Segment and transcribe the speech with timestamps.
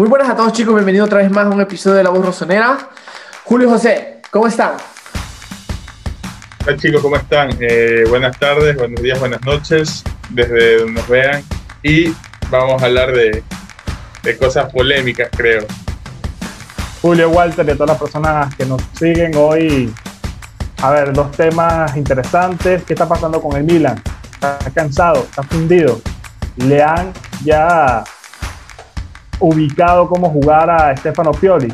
[0.00, 2.24] Muy buenas a todos chicos, bienvenidos otra vez más a un episodio de La Voz
[2.24, 2.88] Rosonera.
[3.44, 4.72] Julio José, ¿cómo están?
[6.64, 7.50] Hola chicos, ¿cómo están?
[7.60, 11.44] Eh, buenas tardes, buenos días, buenas noches, desde donde nos vean.
[11.82, 12.14] Y
[12.48, 13.44] vamos a hablar de,
[14.22, 15.66] de cosas polémicas, creo.
[17.02, 19.92] Julio Walter y a todas las personas que nos siguen hoy.
[20.80, 22.84] A ver, dos temas interesantes.
[22.84, 24.02] ¿Qué está pasando con el Milan?
[24.32, 26.00] Está cansado, está fundido.
[26.56, 27.12] Le han
[27.44, 28.02] ya
[29.40, 31.72] ubicado cómo jugar a Stefano Pioli.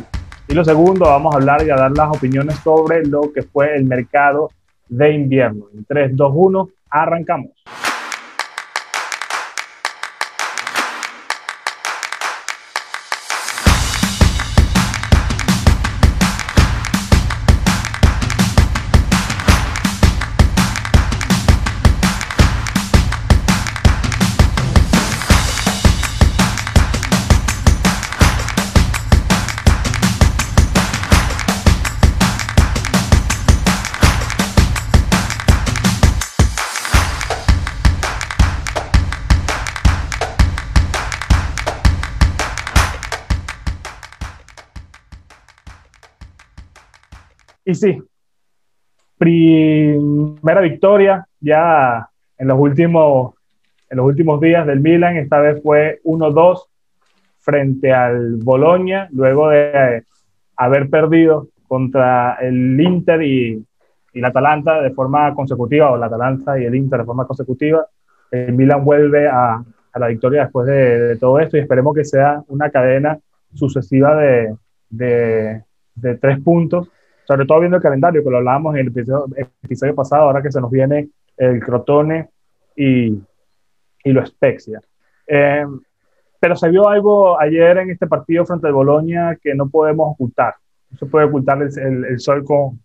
[0.49, 3.75] Y lo segundo, vamos a hablar y a dar las opiniones sobre lo que fue
[3.75, 4.51] el mercado
[4.89, 5.67] de invierno.
[5.75, 7.51] En 3, 2, 1, arrancamos.
[47.77, 48.03] Sí,
[49.19, 53.35] primera victoria ya en los últimos,
[53.89, 55.17] en los últimos días del Milan.
[55.17, 56.65] Esta vez fue 1-2
[57.39, 60.05] frente al Boloña, luego de
[60.57, 63.65] haber perdido contra el Inter y,
[64.13, 67.87] y el Atalanta de forma consecutiva, o el Atalanta y el Inter de forma consecutiva.
[68.31, 72.43] El Milan vuelve a, a la victoria después de, todo esto y esperemos que sea
[72.49, 73.19] una cadena
[73.55, 74.55] sucesiva de,
[74.91, 76.91] de tres puntos
[77.27, 79.27] sobre todo viendo el calendario, que lo hablábamos en el episodio,
[79.63, 82.29] episodio pasado, ahora que se nos viene el Crotone
[82.77, 83.19] y,
[84.05, 84.81] y lo Spezia.
[85.27, 85.65] Eh,
[86.39, 90.55] pero se vio algo ayer en este partido frente al Boloña que no podemos ocultar.
[90.91, 92.81] No se puede ocultar el, el, el sol con,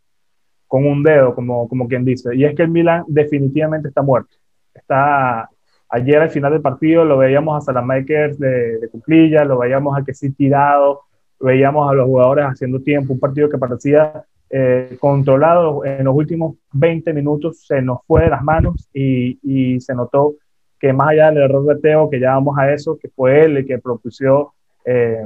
[0.67, 2.35] con, un dedo, como, como quien dice.
[2.35, 4.35] Y es que el Milan definitivamente está muerto.
[4.73, 5.49] Está,
[5.89, 10.03] ayer al final del partido lo veíamos a Salamakers de, de Cuclilla, lo veíamos a
[10.03, 11.01] que sí tirado,
[11.39, 16.55] veíamos a los jugadores haciendo tiempo, un partido que parecía eh, controlado en los últimos
[16.73, 20.35] 20 minutos se nos fue de las manos y, y, se notó
[20.77, 23.57] que más allá del error de Teo, que ya vamos a eso, que fue él
[23.57, 24.53] el que propuso
[24.83, 25.25] eh,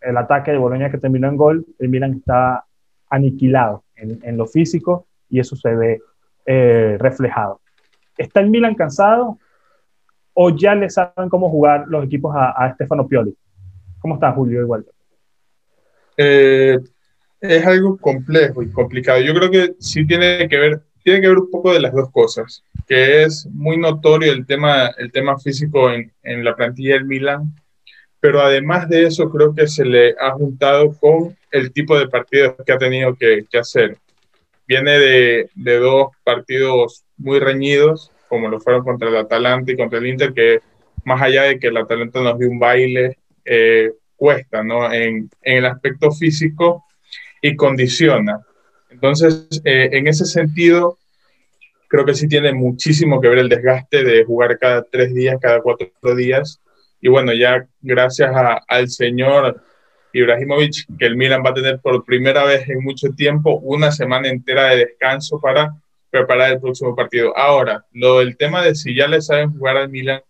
[0.00, 2.64] el ataque de Boloña que terminó en gol, el Milan está
[3.08, 6.00] aniquilado en, en lo físico y eso se ve
[6.44, 7.60] eh, reflejado.
[8.18, 9.38] ¿Está el Milan cansado
[10.34, 13.34] o ya le saben cómo jugar los equipos a, a Stefano Pioli?
[14.00, 14.84] ¿Cómo está Julio igual?
[16.16, 16.78] Eh,
[17.40, 19.20] es algo complejo y complicado.
[19.20, 22.10] Yo creo que sí tiene que ver, tiene que ver un poco de las dos
[22.10, 27.04] cosas, que es muy notorio el tema, el tema físico en, en la plantilla del
[27.04, 27.54] Milan,
[28.20, 32.56] pero además de eso creo que se le ha juntado con el tipo de partidos
[32.64, 33.98] que ha tenido que, que hacer.
[34.66, 40.00] Viene de, de, dos partidos muy reñidos, como lo fueron contra el Atalanta y contra
[40.00, 40.60] el Inter, que
[41.04, 44.92] más allá de que el Atalanta nos dio un baile, eh, cuesta, ¿no?
[44.92, 46.85] En, en el aspecto físico,
[47.46, 48.40] y condiciona.
[48.90, 50.98] Entonces, eh, en ese sentido,
[51.88, 55.60] creo que sí tiene muchísimo que ver el desgaste de jugar cada tres días, cada
[55.60, 56.60] cuatro días.
[57.00, 59.62] Y bueno, ya gracias a, al señor
[60.12, 64.28] Ibrahimovic, que el Milan va a tener por primera vez en mucho tiempo una semana
[64.28, 65.76] entera de descanso para
[66.10, 67.36] preparar el próximo partido.
[67.36, 70.22] Ahora, lo del tema de si ya le saben jugar al Milan,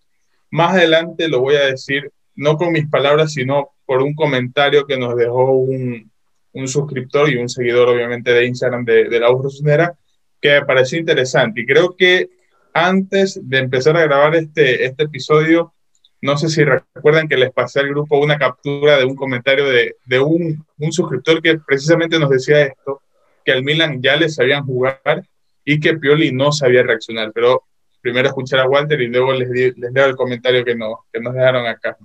[0.51, 4.99] más adelante lo voy a decir, no con mis palabras, sino por un comentario que
[4.99, 6.11] nos dejó un,
[6.57, 9.95] un suscriptor y un seguidor, obviamente, de Instagram de, de la Rosonera,
[10.41, 11.61] que me pareció interesante.
[11.61, 12.31] Y creo que
[12.73, 15.75] antes de empezar a grabar este, este episodio,
[16.23, 19.97] no sé si recuerdan que les pasé al grupo una captura de un comentario de,
[20.07, 23.03] de un, un, suscriptor que precisamente nos decía esto,
[23.45, 25.23] que al Milan ya le sabían jugar
[25.65, 27.33] y que Pioli no sabía reaccionar.
[27.33, 27.65] Pero
[28.01, 31.35] primero escuchar a Walter y luego les, les leo el comentario que, no, que nos
[31.35, 31.97] dejaron acá.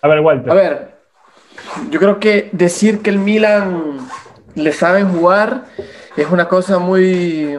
[0.00, 0.50] A ver, Walter.
[0.50, 1.01] A ver,
[1.90, 3.98] yo creo que decir que el Milan
[4.54, 5.66] le saben jugar
[6.16, 7.58] es una cosa muy,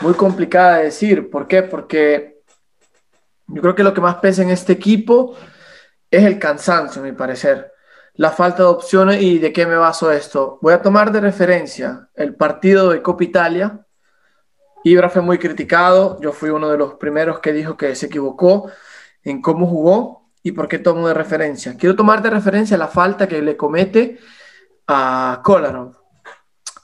[0.00, 1.30] muy complicada de decir.
[1.30, 1.62] ¿Por qué?
[1.62, 2.42] Porque
[3.46, 5.36] yo creo que lo que más pesa en este equipo
[6.10, 7.72] es el cansancio, a mi parecer.
[8.14, 10.58] La falta de opciones y de qué me baso esto.
[10.62, 13.84] Voy a tomar de referencia el partido de Copa Italia.
[14.84, 16.20] Ibra fue muy criticado.
[16.20, 18.70] Yo fui uno de los primeros que dijo que se equivocó
[19.22, 21.74] en cómo jugó ¿Y por qué tomo de referencia?
[21.74, 24.18] Quiero tomar de referencia la falta que le comete
[24.86, 25.96] a Kolarov.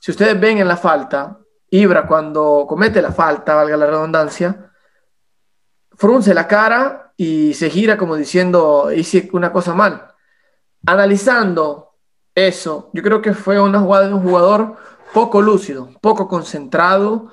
[0.01, 4.73] Si ustedes ven en la falta, Ibra cuando comete la falta, valga la redundancia,
[5.93, 10.15] frunce la cara y se gira como diciendo, hice una cosa mal.
[10.87, 11.99] Analizando
[12.35, 14.77] eso, yo creo que fue una jugada de un jugador
[15.13, 17.31] poco lúcido, poco concentrado,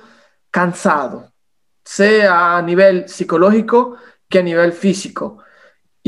[0.51, 1.31] cansado,
[1.85, 3.95] sea a nivel psicológico
[4.27, 5.37] que a nivel físico.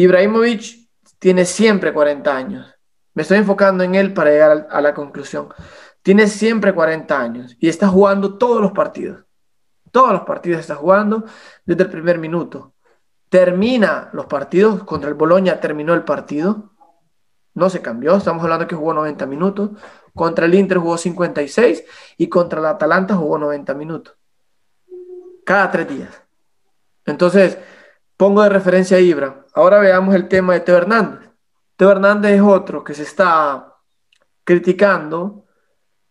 [0.04, 0.88] Ibrahimovic
[1.20, 2.74] tiene siempre 40 años.
[3.14, 5.50] Me estoy enfocando en él para llegar a la conclusión.
[6.02, 9.26] Tiene siempre 40 años y está jugando todos los partidos.
[9.92, 11.26] Todos los partidos está jugando
[11.66, 12.74] desde el primer minuto.
[13.28, 16.72] Termina los partidos, contra el Boloña terminó el partido,
[17.54, 19.72] no se cambió, estamos hablando que jugó 90 minutos,
[20.16, 21.84] contra el Inter jugó 56
[22.18, 24.16] y contra el Atalanta jugó 90 minutos.
[25.44, 26.24] Cada tres días.
[27.06, 27.58] Entonces,
[28.20, 29.46] pongo de referencia a Ibra.
[29.54, 31.30] Ahora veamos el tema de Teo Hernández.
[31.78, 33.78] Teo Hernández es otro que se está
[34.44, 35.46] criticando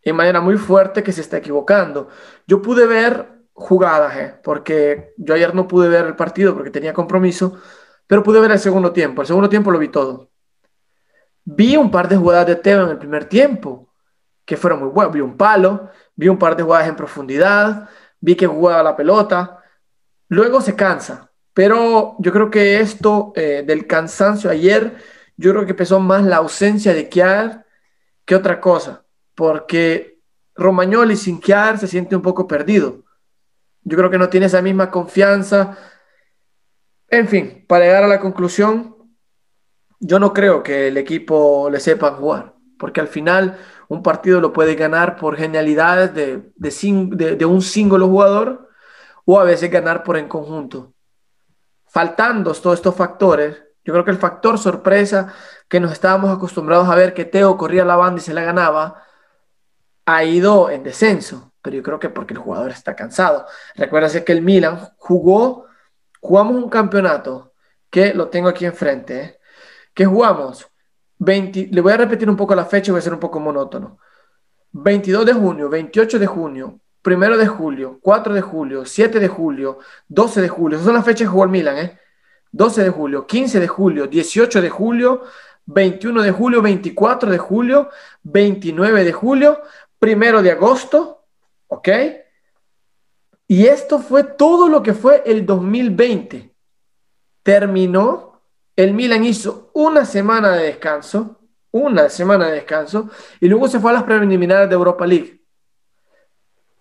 [0.02, 2.08] de manera muy fuerte que se está equivocando.
[2.46, 6.94] Yo pude ver jugadas, eh, porque yo ayer no pude ver el partido porque tenía
[6.94, 7.58] compromiso,
[8.06, 9.20] pero pude ver el segundo tiempo.
[9.20, 10.30] El segundo tiempo lo vi todo.
[11.44, 13.92] Vi un par de jugadas de Teo en el primer tiempo,
[14.46, 15.12] que fueron muy buenas.
[15.12, 19.62] Vi un palo, vi un par de jugadas en profundidad, vi que jugaba la pelota.
[20.28, 21.27] Luego se cansa,
[21.58, 24.96] pero yo creo que esto eh, del cansancio ayer,
[25.36, 27.66] yo creo que pesó más la ausencia de Kiar
[28.24, 30.20] que otra cosa, porque
[30.54, 33.02] Romagnoli sin Kiar se siente un poco perdido.
[33.82, 35.76] Yo creo que no tiene esa misma confianza.
[37.08, 38.94] En fin, para llegar a la conclusión,
[39.98, 43.58] yo no creo que el equipo le sepa jugar, porque al final
[43.88, 48.70] un partido lo puede ganar por genialidades de, de, un single jugador
[49.24, 50.94] o a veces ganar por en conjunto.
[51.88, 55.32] Faltando todos estos factores, yo creo que el factor sorpresa
[55.68, 59.02] que nos estábamos acostumbrados a ver que Teo corría la banda y se la ganaba,
[60.06, 63.46] ha ido en descenso pero yo creo que porque el jugador está cansado.
[63.74, 65.66] Recuérdase que el Milan jugó,
[66.20, 67.52] jugamos un campeonato
[67.90, 69.38] que lo tengo aquí enfrente, ¿eh?
[69.92, 70.66] que jugamos
[71.18, 73.98] 20, le voy a repetir un poco la fecha, voy a ser un poco monótono.
[74.72, 76.80] 22 de junio, 28 de junio,
[77.12, 79.78] 1 de julio, 4 de julio, 7 de julio,
[80.08, 81.98] 12 de julio, esas son las fechas que jugó el Milan, ¿eh?
[82.52, 85.22] 12 de julio, 15 de julio, 18 de julio,
[85.66, 87.90] 21 de julio, 24 de julio,
[88.22, 89.60] 29 de julio,
[90.00, 91.18] 1 de agosto,
[91.68, 91.88] ¿Ok?
[93.46, 96.54] Y esto fue todo lo que fue el 2020.
[97.42, 98.42] Terminó,
[98.76, 101.40] el Milan hizo una semana de descanso,
[101.70, 105.37] una semana de descanso, y luego se fue a las preliminares de Europa League.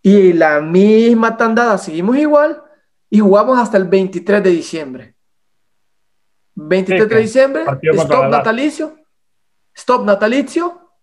[0.07, 2.63] Y la misma tandada, seguimos igual,
[3.09, 5.15] y jugamos hasta el 23 de diciembre.
[6.56, 8.95] 23 de diciembre, stop natalicio,
[9.75, 10.94] stop natalicio,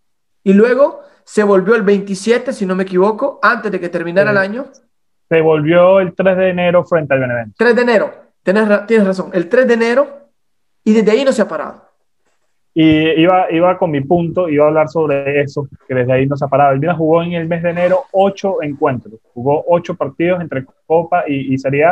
[0.42, 4.38] y luego se volvió el 27, si no me equivoco, antes de que terminara el
[4.38, 4.70] año.
[5.28, 7.54] Se volvió el 3 de enero frente al Benevento.
[7.58, 10.30] 3 de enero, tienes, tienes razón, el 3 de enero
[10.82, 11.90] y desde ahí no se ha parado.
[12.76, 16.36] Y iba, iba con mi punto, iba a hablar sobre eso, que desde ahí no
[16.36, 16.72] se ha parado.
[16.72, 21.24] El Milan jugó en el mes de enero ocho encuentros, jugó ocho partidos entre Copa
[21.28, 21.86] y, y Serie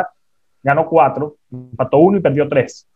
[0.61, 2.87] ganó cuatro, empató uno y perdió tres.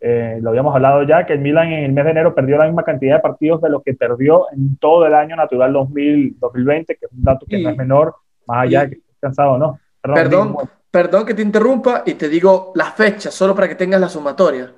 [0.00, 2.66] Eh, lo habíamos hablado ya, que el Milan en el mes de enero perdió la
[2.66, 7.06] misma cantidad de partidos de lo que perdió en todo el año natural 2020, que
[7.06, 8.14] es un dato que no es menor,
[8.46, 9.78] más allá de que esté cansado no.
[10.02, 10.56] Perdón,
[10.90, 14.74] perdón, que te interrumpa y te digo las fechas, solo para que tengas la sumatoria.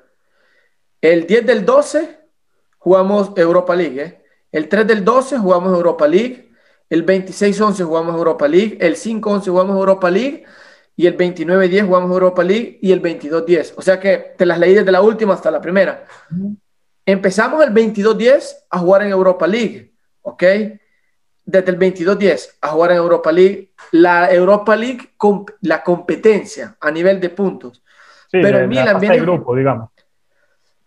[1.00, 2.25] El 10 del 12
[2.86, 4.22] jugamos Europa League, ¿eh?
[4.52, 6.52] el 3 del 12 jugamos Europa League,
[6.88, 10.44] el 26-11 jugamos Europa League, el 5-11 jugamos Europa League,
[10.94, 13.72] y el 29-10 jugamos Europa League y el 22-10.
[13.76, 16.04] O sea que te las leí desde la última hasta la primera.
[17.04, 20.44] Empezamos el 22-10 a jugar en Europa League, ¿ok?
[21.44, 23.72] Desde el 22-10 a jugar en Europa League.
[23.90, 25.10] La Europa League,
[25.62, 27.82] la competencia a nivel de puntos.
[28.30, 29.18] pero el Milan viene...
[29.18, 29.90] grupo, digamos.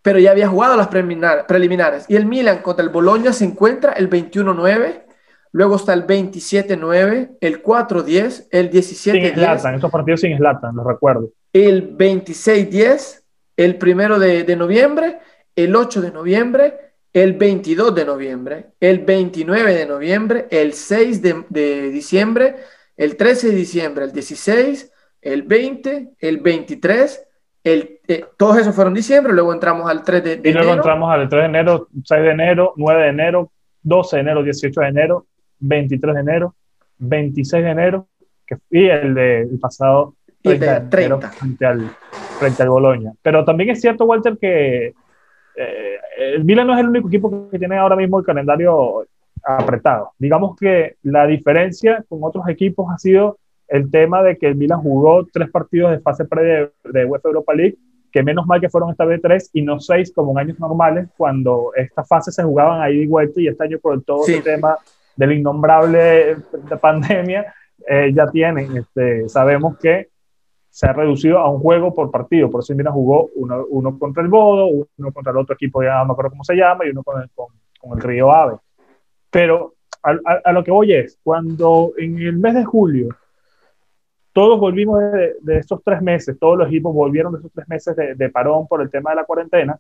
[0.02, 2.06] Pero ya había jugado las preliminares.
[2.08, 5.04] Y el Milan contra el Bologna se encuentra el 21-9
[5.52, 9.60] Luego está el 27-9, el 4-10, el 17-10.
[9.60, 11.32] Sin estos partidos sin Slatan, los recuerdo.
[11.52, 13.24] El 26-10,
[13.58, 15.20] el 1 de, de, noviembre,
[15.56, 16.74] el 8 de noviembre,
[17.12, 22.58] el 22 de noviembre, el 29 de noviembre, el 6 de, de diciembre,
[22.96, 24.92] el 13 de diciembre, el 16,
[25.22, 27.24] el 20, el 23,
[27.64, 31.12] el, eh, todos esos fueron diciembre, luego entramos al 3 de, de y luego entramos
[31.12, 33.52] al 3 de enero, 6 de enero, 9 de enero,
[33.84, 35.26] 12 de enero, 18 de enero,
[35.60, 36.56] 23 de enero,
[37.00, 38.08] 26 de enero
[38.46, 41.90] que, y el del pasado 30, de enero frente al,
[42.40, 43.14] frente al Boloña.
[43.22, 44.94] Pero también es cierto, Walter, que
[45.56, 49.06] eh, el Milan no es el único equipo que tiene ahora mismo el calendario
[49.44, 50.14] apretado.
[50.18, 53.38] Digamos que la diferencia con otros equipos ha sido
[53.70, 57.54] el tema de que el Milan jugó tres partidos de fase pre de, UEFA Europa
[57.54, 57.78] League
[58.12, 61.08] que menos mal que fueron esta vez tres y no seis como en años normales,
[61.16, 64.78] cuando estas fases se jugaban ahí de vuelta y este año por todo el tema
[65.16, 67.54] del innombrable de pandemia,
[67.88, 70.08] eh, ya tienen, este, sabemos que
[70.70, 74.24] se ha reducido a un juego por partido, por eso mira, jugó uno, uno, contra
[74.24, 76.90] el Bodo, uno contra el otro equipo, ya no me acuerdo cómo se llama, y
[76.90, 77.48] uno con el, con,
[77.80, 78.58] con el Río Ave.
[79.30, 83.10] Pero a, a, lo que voy es, cuando en el mes de julio
[84.40, 87.94] todos volvimos de, de, estos tres meses, todos los equipos volvieron de esos tres meses
[87.94, 89.78] de, de, parón por el tema de la cuarentena,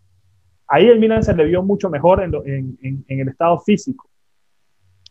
[0.67, 4.09] ahí el Milan se le vio mucho mejor en, en, en, el estado físico.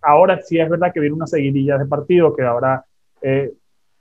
[0.02, 2.85] Ahora sí es verdad que viene una seguidilla de partidos, que ahora
[3.23, 3.50] eh,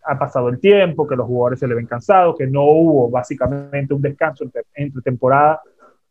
[0.04, 3.94] ha pasado el tiempo, que los jugadores se le ven cansados, que no hubo básicamente
[3.94, 5.62] un descanso entre, entre temporada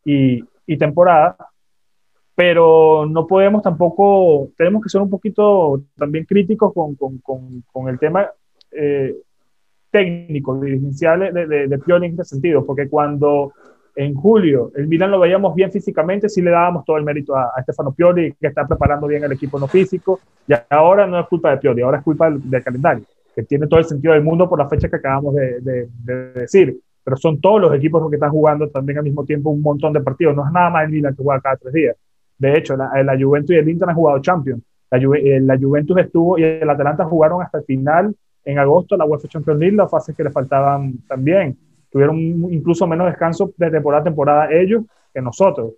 [0.03, 1.37] y, y temporada,
[2.35, 7.91] pero no podemos tampoco, tenemos que ser un poquito también críticos con, con, con, con
[7.91, 8.31] el tema
[8.71, 9.15] eh,
[9.91, 13.53] técnico, dirigencial de, de, de, Pioli en este sentido, porque cuando
[13.95, 17.53] en julio el Milan lo veíamos bien físicamente, sí le dábamos todo el mérito a,
[17.57, 21.27] a Stefano Pioli, que está preparando bien el equipo no físico, y ahora no es
[21.27, 24.23] culpa de Pioli, ahora es culpa del, del calendario, que tiene todo el sentido del
[24.23, 28.11] mundo por la fecha que acabamos de, de decir pero son todos los equipos los
[28.11, 30.35] que están jugando también al mismo tiempo un montón de partidos.
[30.35, 31.97] No es nada más el Milan que juega cada tres días.
[32.37, 34.61] De hecho, la, la Juventus y el Inter han jugado Champions.
[34.91, 38.13] La, eh, la, Juventus estuvo y el Atalanta jugaron hasta el final
[38.47, 41.59] en agosto la UEFA Champions League, las fases que les faltaban también.
[41.91, 42.17] Tuvieron
[42.53, 45.73] incluso menos descanso de temporada a temporada ellos que nosotros.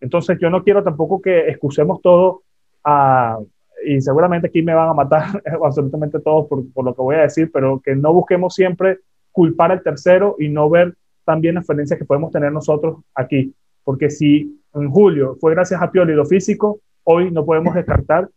[0.00, 2.42] Entonces yo no quiero tampoco que excusemos todo
[2.84, 3.38] a,
[3.84, 7.22] y seguramente aquí me van a matar absolutamente todos por, por, lo que voy a
[7.22, 8.98] decir, pero que no busquemos siempre
[9.32, 13.52] culpar al tercero y no ver también las diferencias que podemos tener nosotros aquí.
[13.82, 18.28] Porque si en julio fue gracias a Pioli lo físico, hoy no podemos descartar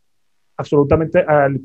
[0.57, 1.61] absolutamente al,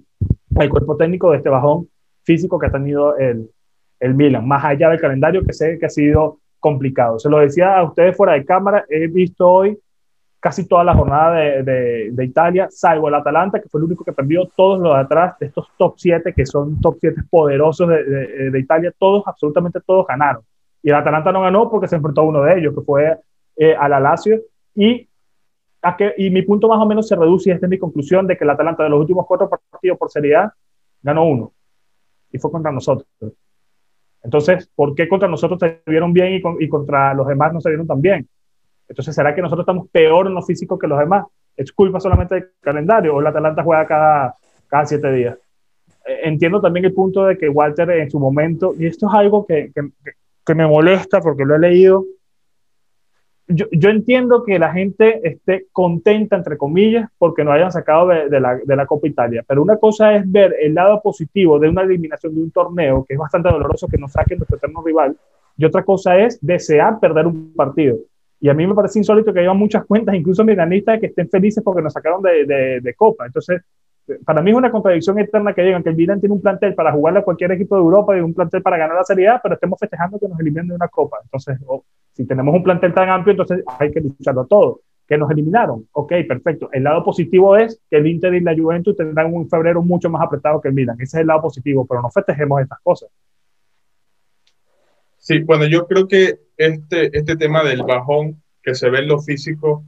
[0.56, 1.88] al cuerpo técnico de este bajón
[2.22, 3.50] físico que ha tenido el,
[3.98, 7.18] el Milan, más allá del calendario que sé que ha sido complicado.
[7.18, 9.78] Se lo decía a ustedes fuera de cámara, he visto hoy
[10.40, 14.04] casi toda la jornada de, de, de, Italia, salvo el Atalanta, que fue el único
[14.04, 17.86] que perdió todos los de atrás de estos top 7, que son top 7 poderosos
[17.86, 20.42] de, de, Italia, todos, absolutamente todos ganaron.
[20.82, 23.18] Y el Atalanta no ganó porque se enfrentó a uno de ellos, que fue
[23.56, 24.40] eh, al Alacio,
[24.74, 25.06] y,
[25.82, 28.26] a que, y mi punto más o menos se reduce, y esta es mi conclusión,
[28.26, 30.54] de que el Atalanta de los últimos cuatro partidos por Serie A
[31.02, 31.52] ganó uno,
[32.32, 33.08] y fue contra nosotros.
[34.22, 37.60] Entonces, ¿por qué contra nosotros se vieron bien y, con, y contra los demás no
[37.60, 38.28] se vieron tan bien?
[38.88, 41.26] Entonces, ¿será que nosotros estamos peor en lo físico que los demás?
[41.56, 45.38] ¿Es culpa solamente del calendario o el Atalanta juega cada, cada siete días?
[46.06, 49.46] Eh, entiendo también el punto de que Walter en su momento, y esto es algo
[49.46, 49.90] que, que,
[50.44, 52.04] que me molesta porque lo he leído,
[53.50, 58.28] yo, yo, entiendo que la gente esté contenta, entre comillas, porque no hayan sacado de,
[58.28, 61.68] de, la, de, la, Copa Italia, pero una cosa es ver el lado positivo de
[61.68, 65.16] una eliminación de un torneo, que es bastante doloroso que nos saquen nuestro eterno rival,
[65.56, 67.98] y otra cosa es desear perder un partido.
[68.40, 71.62] Y a mí me parece insólito que haya muchas cuentas, incluso milanistas, que estén felices
[71.62, 73.26] porque nos sacaron de, de, Copa.
[73.26, 73.60] Entonces,
[74.24, 76.92] para mí es una contradicción eterna que digan que el Milan tiene un plantel para
[76.92, 79.54] jugarle a cualquier equipo de Europa y un plantel para ganar la Serie A, pero
[79.54, 81.18] estemos festejando que nos eliminen de una Copa.
[81.22, 81.58] Entonces,
[82.12, 84.80] si tenemos un plantel tan amplio, entonces hay que lucharlo todo.
[85.06, 85.88] Que nos eliminaron.
[85.92, 86.68] Ok, perfecto.
[86.72, 90.22] El lado positivo es que el Inter y la Juventus tendrán un febrero mucho más
[90.22, 90.96] apretado que el Milan.
[91.00, 93.10] Ese es el lado positivo, pero no festejemos estas cosas.
[95.18, 99.20] Sí, bueno, yo creo que este, este tema del bajón que se ve en lo
[99.20, 99.84] físico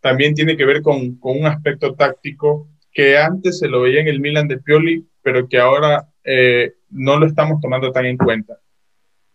[0.00, 4.08] también tiene que ver con, con, un aspecto táctico que antes se lo veía en
[4.08, 8.58] el Milan de Pioli, pero que ahora eh, no lo estamos tomando tan en cuenta.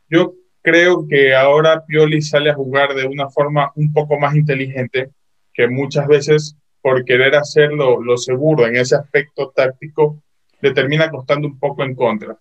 [0.10, 5.10] Yo creo que ahora Pioli sale a jugar de una forma un poco más inteligente,
[5.54, 10.24] que muchas veces por querer hacerlo lo seguro en ese aspecto táctico,
[10.62, 12.38] le termina costando un poco en contra.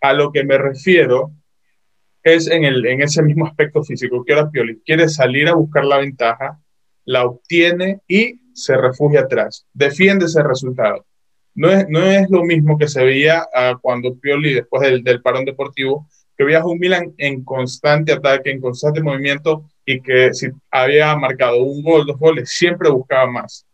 [0.00, 1.32] A lo que me refiero
[2.22, 5.84] es en, el, en ese mismo aspecto físico, que ahora Pioli quiere salir a buscar
[5.84, 6.58] la ventaja,
[7.04, 11.04] la obtiene y se refugia atrás, defiende ese resultado.
[11.54, 15.22] No es, no es lo mismo que se veía uh, cuando Pioli, después del, del,
[15.22, 20.34] parón deportivo, que veía a un Milan en constante ataque, en constante movimiento y que
[20.34, 23.66] si había marcado un gol, dos goles, siempre buscaba más,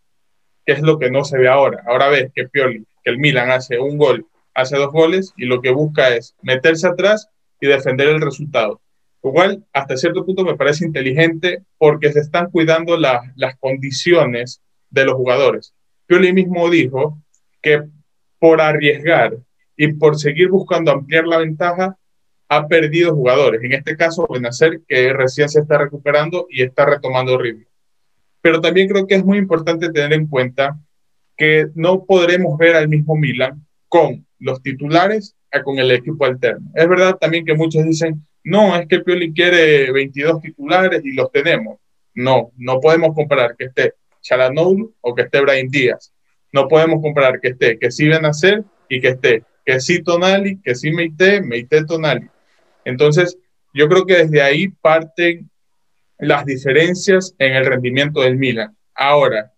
[0.66, 1.82] que es lo que no se ve ahora.
[1.86, 5.62] Ahora ves que Pioli, que el Milan hace un gol, hace dos goles y lo
[5.62, 7.28] que busca es meterse atrás
[7.60, 8.80] y defender el resultado.
[9.22, 15.04] Igual, hasta cierto punto me parece inteligente porque se están cuidando la, las condiciones de
[15.04, 15.74] los jugadores.
[16.06, 17.22] Pioli mismo dijo
[17.60, 17.82] que
[18.38, 19.36] por arriesgar
[19.76, 21.96] y por seguir buscando ampliar la ventaja,
[22.48, 23.62] ha perdido jugadores.
[23.62, 27.66] En este caso, Benacer, que recién se está recuperando y está retomando ritmo.
[28.40, 30.78] Pero también creo que es muy importante tener en cuenta
[31.36, 36.70] que no podremos ver al mismo Milan con los titulares con el equipo alterno.
[36.74, 41.30] Es verdad también que muchos dicen, no, es que Pioli quiere 22 titulares y los
[41.30, 41.78] tenemos.
[42.14, 46.12] No, no podemos comparar que esté Chalanoglu o que esté Brian Díaz.
[46.52, 50.60] No podemos comparar que esté que sí a hacer y que esté que sí Tonali,
[50.60, 52.28] que sí Meite, Meite Tonali.
[52.84, 53.38] Entonces,
[53.72, 55.50] yo creo que desde ahí parten
[56.18, 58.76] las diferencias en el rendimiento del Milan.
[58.94, 59.52] Ahora,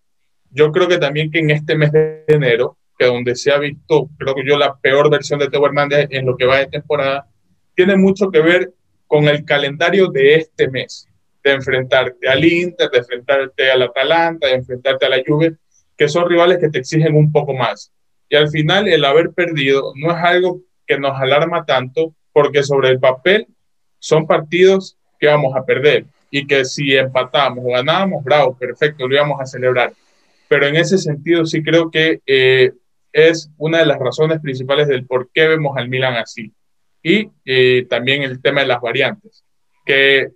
[0.51, 4.09] yo creo que también que en este mes de enero, que donde se ha visto,
[4.17, 7.27] creo que yo, la peor versión de Teo Hernández en lo que va de temporada,
[7.75, 8.73] tiene mucho que ver
[9.07, 11.07] con el calendario de este mes,
[11.43, 15.55] de enfrentarte al Inter, de enfrentarte al Atalanta, de enfrentarte a la Juve,
[15.97, 17.91] que son rivales que te exigen un poco más.
[18.29, 22.89] Y al final el haber perdido no es algo que nos alarma tanto, porque sobre
[22.89, 23.47] el papel
[23.99, 29.15] son partidos que vamos a perder y que si empatamos o ganamos, bravo, perfecto, lo
[29.15, 29.93] íbamos a celebrar.
[30.47, 32.71] Pero en ese sentido sí creo que eh,
[33.11, 36.51] es una de las razones principales del por qué vemos al Milan así
[37.03, 39.43] y eh, también el tema de las variantes,
[39.85, 40.29] que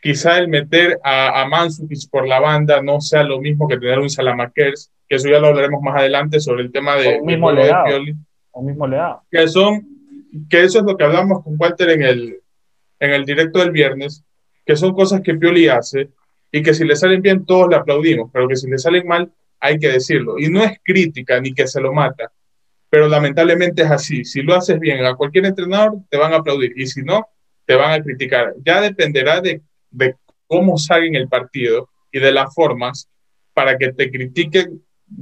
[0.00, 1.68] quizá el meter a, a
[2.10, 5.48] por la banda no sea lo mismo que tener un Salamakers, que eso ya lo
[5.48, 8.14] hablaremos más adelante sobre el tema de, un mismo de Pioli.
[8.52, 9.22] Un mismo leado.
[9.30, 9.84] Que, son,
[10.48, 12.40] que eso es lo que hablamos con Walter en el,
[13.00, 14.24] en el directo del viernes,
[14.64, 16.10] que son cosas que Pioli hace
[16.52, 19.32] y que si le salen bien todos le aplaudimos, pero que si le salen mal
[19.58, 20.38] hay que decirlo.
[20.38, 22.30] Y no es crítica ni que se lo mata,
[22.94, 24.24] pero lamentablemente es así.
[24.24, 27.26] Si lo haces bien a cualquier entrenador, te van a aplaudir y si no,
[27.66, 28.54] te van a criticar.
[28.64, 30.14] Ya dependerá de, de
[30.46, 33.10] cómo salga el partido y de las formas
[33.52, 34.80] para que te critiquen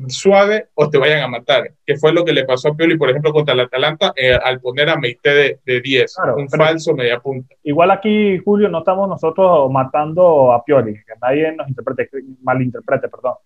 [0.09, 3.09] suave o te vayan a matar, que fue lo que le pasó a Pioli, por
[3.09, 7.55] ejemplo, contra el Atalanta eh, al poner a Meite de, 10, un falso media punta.
[7.62, 12.11] Igual aquí, Julio, no estamos nosotros matando a Pioli, que nadie nos interprete,
[12.43, 13.37] malinterprete, perdón.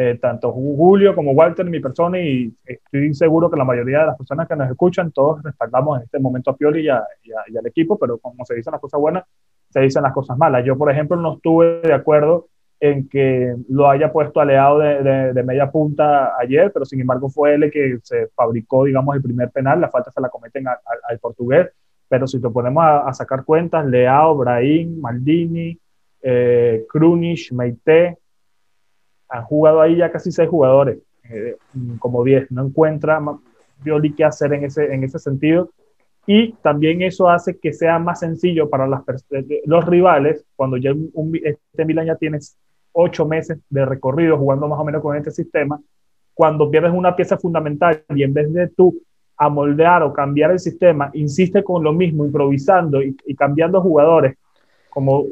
[0.00, 4.16] Eh, tanto Julio como Walter, mi persona, y estoy seguro que la mayoría de las
[4.16, 8.16] personas que nos escuchan, todos respaldamos en este momento a Pioli y, al equipo, pero
[8.18, 9.24] como se dicen las cosas buenas,
[9.68, 10.64] se dicen las cosas malas.
[10.64, 12.46] Yo, por ejemplo, no estuve de acuerdo
[12.78, 17.54] en que lo haya puesto aliado de, de, media punta ayer, pero sin embargo fue
[17.54, 21.18] él el que se fabricó, digamos, el primer penal, la falta se la cometen al
[21.18, 21.70] portugués,
[22.08, 25.76] pero si te ponemos a, sacar cuentas, Leao, Brahim, Maldini,
[26.22, 28.18] eh, Krunic, Meite,
[29.28, 30.98] han jugado ahí ya casi seis jugadores,
[31.30, 31.56] eh,
[31.98, 32.50] como diez.
[32.50, 33.20] No encuentra
[33.82, 35.70] Violi qué hacer en ese, en ese sentido.
[36.26, 39.02] Y también eso hace que sea más sencillo para las,
[39.64, 42.38] los rivales, cuando ya un, este Milan ya tiene
[42.92, 45.80] ocho meses de recorrido jugando más o menos con este sistema,
[46.34, 49.00] cuando pierdes una pieza fundamental y en vez de tú
[49.36, 54.36] amoldear o cambiar el sistema, insiste con lo mismo, improvisando y, y cambiando jugadores,
[54.90, 55.24] como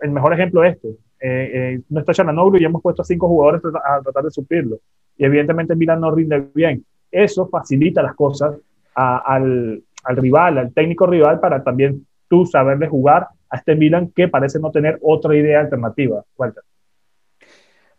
[0.00, 3.62] el mejor ejemplo es este, eh, eh, no está y hemos puesto a cinco jugadores
[3.64, 4.78] a tratar de suplirlo.
[5.16, 6.84] Y evidentemente Milan no rinde bien.
[7.10, 8.56] Eso facilita las cosas
[8.94, 14.26] al, al, rival, al técnico rival, para también tú saberle jugar a este Milan que
[14.26, 16.24] parece no tener otra idea alternativa.
[16.36, 16.64] Walter.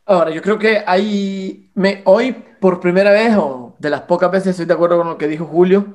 [0.05, 1.71] Ahora, yo creo que hay,
[2.03, 5.29] hoy por primera vez, o de las pocas veces estoy de acuerdo con lo que
[5.29, 5.93] dijo Julio,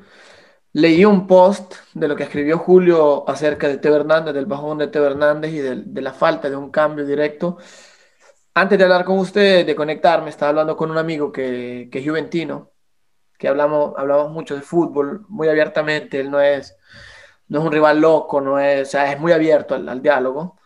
[0.72, 4.88] Leí un post de lo que escribió Julio acerca de Teo Hernández, del bajón de
[4.88, 7.58] Teo Hernández y de, la falta de un cambio directo.
[8.54, 12.06] Antes de hablar con usted, de conectarme, estaba hablando con un amigo que, que es
[12.06, 12.72] juventino,
[13.38, 16.20] que hablamos, hablamos mucho de fútbol muy abiertamente.
[16.20, 16.76] Él no es,
[17.48, 20.58] no es un rival loco, no es, es muy abierto al, al diálogo.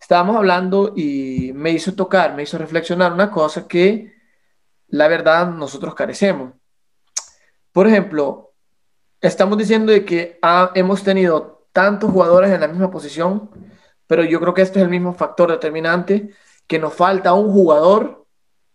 [0.00, 4.14] Estábamos hablando y me hizo tocar, me hizo reflexionar una cosa que
[4.88, 6.54] la verdad nosotros carecemos.
[7.72, 8.51] Por ejemplo,
[9.22, 10.38] estamos diciendo de que
[10.74, 13.50] hemos tenido tantos jugadores en la misma posición,
[14.06, 16.34] pero yo creo que este es el mismo factor determinante,
[16.66, 18.26] que nos falta un jugador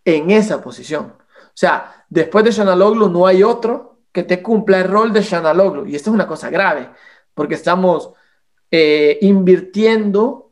[0.05, 1.13] en esa posición.
[1.17, 5.86] O sea, después de Shanaloglu no hay otro que te cumpla el rol de Shanaloglu.
[5.86, 6.89] Y esto es una cosa grave,
[7.33, 8.13] porque estamos
[8.71, 10.51] eh, invirtiendo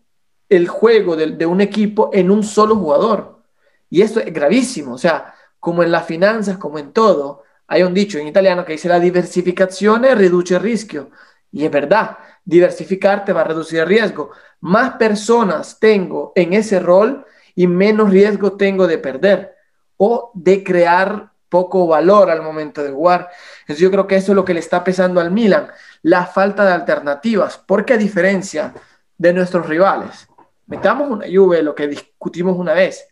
[0.49, 3.43] el juego de, de un equipo en un solo jugador.
[3.89, 4.93] Y esto es gravísimo.
[4.93, 8.73] O sea, como en las finanzas, como en todo, hay un dicho en italiano que
[8.73, 11.09] dice la diversificación reduce el riesgo.
[11.51, 14.31] Y es verdad, diversificarte va a reducir el riesgo.
[14.61, 17.25] Más personas tengo en ese rol
[17.55, 19.55] y menos riesgo tengo de perder
[19.97, 23.29] o de crear poco valor al momento de jugar.
[23.61, 25.67] Entonces yo creo que eso es lo que le está pesando al Milan,
[26.01, 28.73] la falta de alternativas, porque a diferencia
[29.17, 30.27] de nuestros rivales,
[30.67, 33.07] metamos una lluvia, lo que discutimos una vez,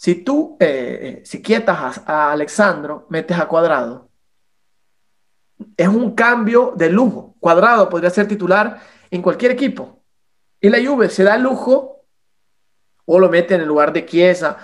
[0.00, 4.08] si tú, eh, eh, si quietas a, Alexandro, metes a Cuadrado,
[5.76, 7.36] es un cambio de lujo.
[7.38, 10.02] Cuadrado podría ser titular en cualquier equipo.
[10.58, 12.06] Y la Juve se da lujo
[13.04, 14.56] o lo mete en el lugar de Chiesa,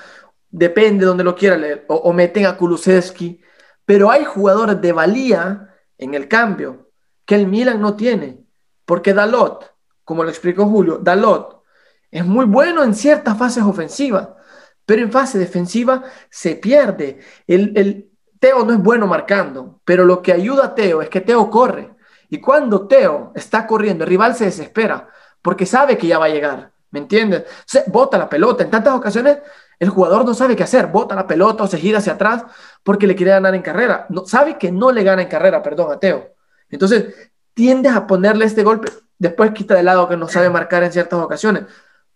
[0.48, 3.42] depende de donde lo quiera, o, o meten a Kulusevski.
[3.84, 6.92] Pero hay jugadores de valía en el cambio
[7.26, 8.42] que el Milan no tiene,
[8.86, 11.62] porque Dalot como lo explicó Julio, Dalot
[12.10, 14.28] es muy bueno en ciertas fases ofensivas,
[14.86, 17.18] pero en fase defensiva se pierde.
[17.46, 21.20] El, el, Teo no es bueno marcando, pero lo que ayuda a Teo es que
[21.20, 21.94] Teo corre.
[22.28, 25.08] Y cuando Teo está corriendo, el rival se desespera
[25.42, 26.72] porque sabe que ya va a llegar.
[26.90, 27.44] ¿Me entiendes?
[27.64, 28.64] Se bota la pelota.
[28.64, 29.38] En tantas ocasiones
[29.78, 30.86] el jugador no sabe qué hacer.
[30.86, 32.44] Bota la pelota o se gira hacia atrás
[32.82, 34.06] porque le quiere ganar en carrera.
[34.08, 36.34] No, sabe que no le gana en carrera, perdón, a Teo.
[36.70, 37.14] Entonces
[37.54, 38.90] tiendes a ponerle este golpe.
[39.18, 41.64] Después quita de lado que no sabe marcar en ciertas ocasiones.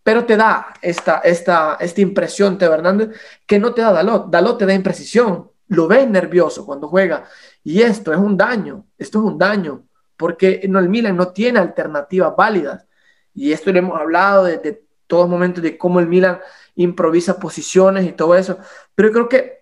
[0.03, 3.11] Pero te da esta, esta, esta impresión, Teo Hernández,
[3.47, 4.31] que no te da Dalot.
[4.31, 5.51] Dalot te da imprecisión.
[5.69, 7.25] Lo ves nervioso cuando juega.
[7.63, 8.87] Y esto es un daño.
[8.97, 9.85] Esto es un daño.
[10.17, 12.87] Porque el Milan no tiene alternativas válidas.
[13.35, 16.41] Y esto lo hemos hablado desde todos momentos de cómo el Milan
[16.77, 18.59] improvisa posiciones y todo eso.
[18.95, 19.61] Pero creo que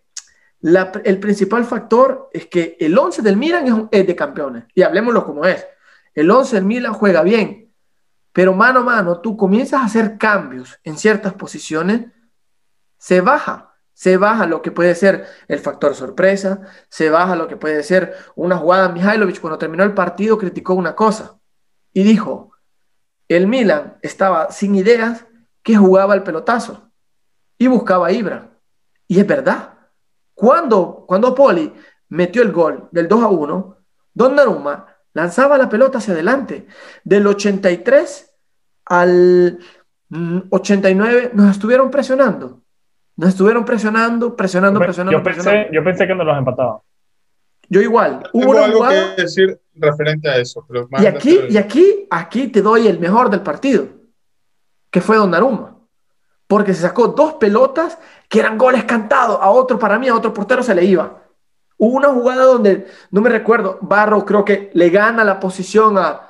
[1.04, 4.64] el principal factor es que el 11 del Milan es, de campeones.
[4.74, 5.66] Y hablemoslo como es.
[6.14, 7.67] El 11 del Milan juega bien.
[8.32, 12.06] Pero mano a mano, tú comienzas a hacer cambios en ciertas posiciones,
[12.98, 13.64] se baja.
[13.94, 18.14] Se baja lo que puede ser el factor sorpresa, se baja lo que puede ser
[18.36, 18.90] una jugada.
[18.90, 21.36] Mihailovic cuando terminó el partido criticó una cosa
[21.92, 22.52] y dijo,
[23.26, 25.26] el Milan estaba sin ideas
[25.64, 26.92] que jugaba el pelotazo
[27.58, 28.50] y buscaba Ibra.
[29.08, 29.74] Y es verdad.
[30.32, 31.74] Cuando, cuando Poli
[32.10, 33.78] metió el gol del 2 a 1,
[34.18, 34.87] Donnarumma
[35.18, 36.66] lanzaba la pelota hacia adelante.
[37.04, 38.34] Del 83
[38.86, 39.58] al
[40.50, 42.62] 89 nos estuvieron presionando.
[43.16, 45.18] Nos estuvieron presionando, presionando, presionando.
[45.18, 46.78] Yo pensé, Yo pensé que nos los empataban.
[47.68, 48.22] Yo igual.
[48.32, 50.66] Hubo algo que decir referente a eso.
[50.98, 53.88] y aquí, y aquí, aquí te doy el mejor del partido,
[54.90, 55.78] que fue Donnarumma
[56.48, 59.38] porque se sacó dos pelotas que eran goles cantados.
[59.40, 61.22] A otro, para mí, a otro portero se le iba.
[61.78, 66.24] Hubo una jugada donde, no me recuerdo, Barro creo que le gana la posición a,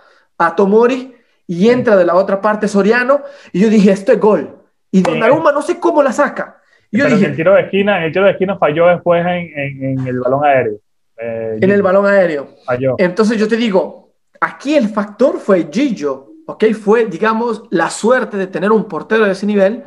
[0.57, 1.15] Tomori
[1.47, 3.23] y entra de la otra parte Soriano.
[3.53, 4.57] Y yo dije, esto es gol.
[4.93, 6.61] Y Donnarumma no sé cómo la saca.
[6.93, 10.45] yo dije, el tiro de esquina, el tiro de esquina falló después en, el balón
[10.45, 10.79] aéreo.
[11.17, 12.51] Eh, en el balón aéreo.
[12.65, 12.95] Falló.
[12.99, 16.67] Entonces yo te digo, aquí el factor fue Gillo, ¿ok?
[16.75, 19.85] Fue, digamos, la suerte de tener un portero de ese nivel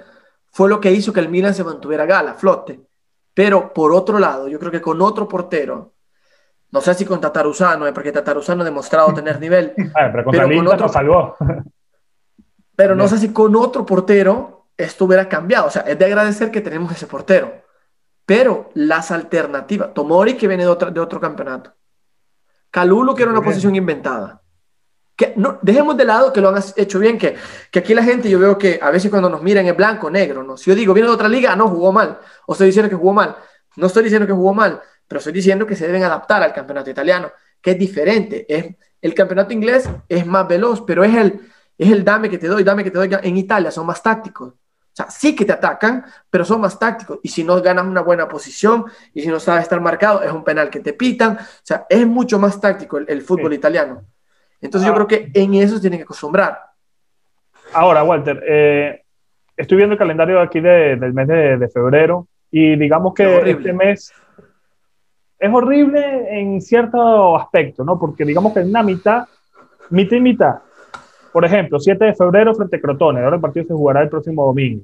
[0.51, 2.79] fue lo que hizo que el Milan se mantuviera gala, flote.
[3.33, 5.93] Pero por otro lado, yo creo que con otro portero,
[6.71, 9.73] no sé si con Tataruzano, eh, porque Tataruzano ha demostrado tener nivel.
[9.95, 11.35] Ah, pero, con otro, salvó.
[12.75, 15.67] pero no sé si con otro portero esto hubiera cambiado.
[15.67, 17.53] O sea, es de agradecer que tenemos ese portero.
[18.25, 21.73] Pero las alternativas, Tomori que viene de, de otro campeonato,
[22.69, 24.41] Calulo que era una posición inventada,
[25.35, 27.35] no, dejemos de lado que lo han hecho bien, que,
[27.69, 30.43] que aquí la gente yo veo que a veces cuando nos miran es blanco, negro,
[30.43, 30.57] ¿no?
[30.57, 33.13] Si yo digo, viene de otra liga, no, jugó mal, o estoy diciendo que jugó
[33.13, 33.35] mal,
[33.75, 36.89] no estoy diciendo que jugó mal, pero estoy diciendo que se deben adaptar al campeonato
[36.89, 37.31] italiano,
[37.61, 41.41] que es diferente, es, el campeonato inglés es más veloz, pero es el,
[41.77, 44.53] es el dame que te doy, dame que te doy, en Italia son más tácticos.
[44.91, 47.19] O sea, sí que te atacan, pero son más tácticos.
[47.23, 50.43] Y si no ganas una buena posición y si no sabes estar marcado, es un
[50.43, 51.37] penal que te pitan.
[51.37, 54.05] O sea, es mucho más táctico el, fútbol italiano.
[54.61, 54.95] Entonces yo ah.
[54.95, 56.59] creo que en eso se tienen que acostumbrar.
[57.73, 59.01] Ahora, Walter, eh,
[59.57, 64.13] estoy viendo el calendario aquí del mes de, febrero y digamos que este mes
[65.39, 67.97] es horrible en cierto aspecto, ¿no?
[67.97, 69.25] Porque digamos que en una mitad,
[69.89, 70.55] mitad y mitad.
[71.31, 74.45] Por ejemplo, 7 de febrero frente a Crotone, ahora el partido se jugará el próximo
[74.45, 74.83] domingo.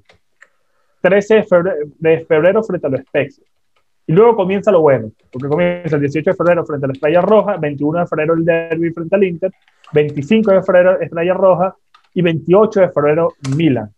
[1.02, 1.46] 13
[2.00, 3.44] de febrero, frente a los Spezia.
[4.10, 7.22] Y luego comienza lo bueno, porque comienza el 18 de febrero frente a la Estrella
[7.22, 9.52] Roja, 21 de febrero el derby frente al Inter,
[9.92, 11.76] 25 de febrero Estrella Roja
[12.14, 13.94] y 28 de febrero Milan.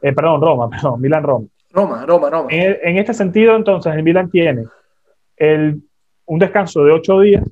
[0.00, 1.46] Eh, perdón, Roma, perdón, Milan-Roma.
[1.70, 2.48] Roma, Roma, Roma.
[2.50, 4.64] En, este sentido, entonces, el Milan tiene
[5.36, 5.82] el,
[6.24, 7.44] un descanso de 8 días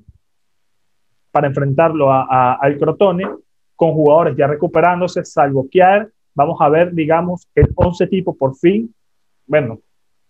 [1.30, 3.28] para enfrentarlo a, al Crotone,
[3.76, 6.08] con jugadores ya recuperándose, salvo Kiar.
[6.34, 8.94] Vamos a ver, digamos, el 11 tipo por fin.
[9.46, 9.80] Bueno,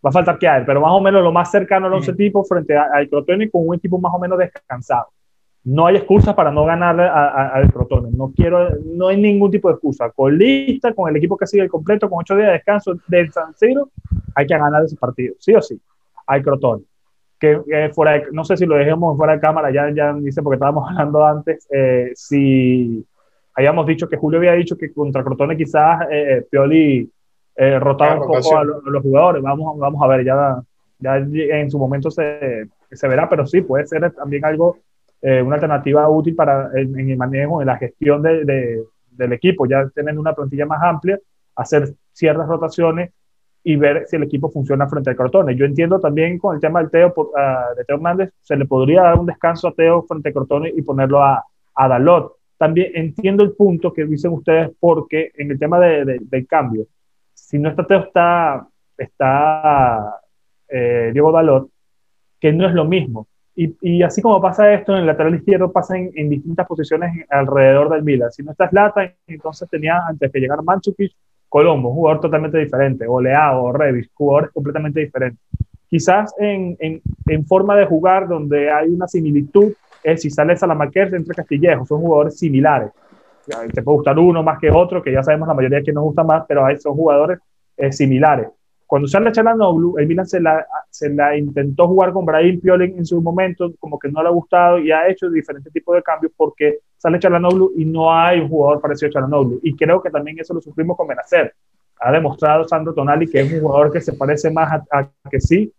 [0.04, 2.44] va a faltar que hay, pero más o menos lo más cercano al 11 tipo
[2.44, 5.08] frente al Crotone con un equipo más o menos descansado.
[5.62, 8.08] No hay excusa para no ganarle al Crotone.
[8.12, 10.10] No quiero, no hay ningún tipo de excusa.
[10.10, 13.30] Con lista, con el equipo que sigue el completo, con ocho días de descanso del
[13.30, 13.90] San Siro,
[14.34, 15.78] hay que ganar ese partido, sí o sí,
[16.26, 16.84] al Crotone.
[17.38, 20.88] Que fuera no sé si lo dejemos fuera de cámara, ya, ya dice porque estábamos
[20.90, 23.04] hablando antes, eh, si
[23.54, 27.10] habíamos dicho que Julio había dicho que contra Crotone quizás eh, eh Pioli
[27.60, 29.42] eh, rotar un poco a, los jugadores.
[29.42, 30.62] Vamos, vamos a ver, ya,
[30.98, 34.78] ya en su momento se, se verá, pero sí, puede ser también algo,
[35.20, 39.86] eh, una alternativa útil para en, el manejo, en la gestión de, del equipo, ya
[39.94, 41.18] tener una plantilla más amplia,
[41.54, 43.10] hacer ciertas rotaciones
[43.62, 45.54] y ver si el equipo funciona frente al Cortone.
[45.54, 47.12] Yo entiendo también con el tema del Teo,
[47.76, 50.80] de Teo Hernández, se le podría dar un descanso a Teo frente al Cortone y
[50.80, 51.44] ponerlo a,
[51.74, 56.46] a Dalot, también entiendo el punto que dicen ustedes porque en el tema de, del
[56.46, 56.86] cambio,
[57.50, 60.20] si no está está, está
[60.68, 61.68] eh, Diego Dalot,
[62.38, 63.26] que no es lo mismo.
[63.56, 67.26] Y, y, así como pasa esto en el lateral izquierdo, pasa en, en, distintas posiciones
[67.28, 68.30] alrededor del Milan.
[68.30, 71.12] Si no está Zlatan, entonces tenía antes que llegar Manchukic,
[71.48, 75.44] Colombo, un jugador totalmente diferente, o Leao, o Revis, jugadores completamente diferentes.
[75.88, 79.72] Quizás en, en, en, forma de jugar donde hay una similitud
[80.04, 82.90] es si sale Salamanquer entre Castillejo, son jugadores similares.
[83.72, 86.24] Te puede gustar uno más que otro, que ya sabemos la mayoría que nos gusta
[86.24, 87.38] más, pero hay, son jugadores
[87.76, 88.48] eh, similares.
[88.90, 93.06] Cuando sale Chalanoglu, el Milan se la, se la intentó jugar con Brahim Piolín en
[93.06, 96.32] su momento, como que no le ha gustado y ha hecho diferentes tipos de cambios
[96.36, 99.60] porque sale Chalanoglu y no hay un jugador parecido a Chalanoglu.
[99.62, 101.54] Y creo que también eso lo sufrimos con Benacer.
[102.00, 105.72] Ha demostrado Sandro Tonali que es un jugador que se parece más a, que sí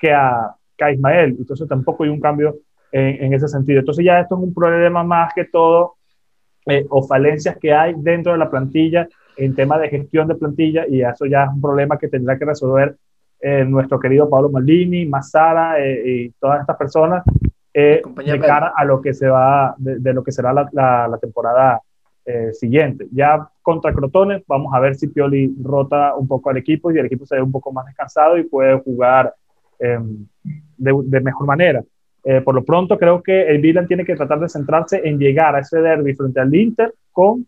[0.00, 1.34] que a, que a, Ismael.
[1.36, 2.58] Entonces tampoco hay un cambio
[2.92, 3.80] en, en, ese sentido.
[3.80, 5.96] Entonces ya esto es un problema más que todo
[6.66, 10.84] eh, o falencias que hay dentro de la plantilla en tema de gestión de plantilla
[10.88, 12.96] y eso ya es un problema que tendrá que resolver
[13.44, 17.24] eh, nuestro querido Pablo Maldini, Massara eh, y todas estas personas
[17.74, 21.80] eh, de cara a lo que se va, de, lo que será la, la, temporada
[22.52, 23.08] siguiente.
[23.10, 27.06] Ya contra Crotones, vamos a ver si Pioli rota un poco al equipo y el
[27.06, 29.34] equipo se ve un poco más descansado y puede jugar
[29.80, 30.24] em,
[30.76, 31.82] de, de, mejor manera.
[32.44, 35.60] Por lo pronto, creo que el Milan tiene que tratar de centrarse en llegar a
[35.60, 37.46] ese derby frente al Inter con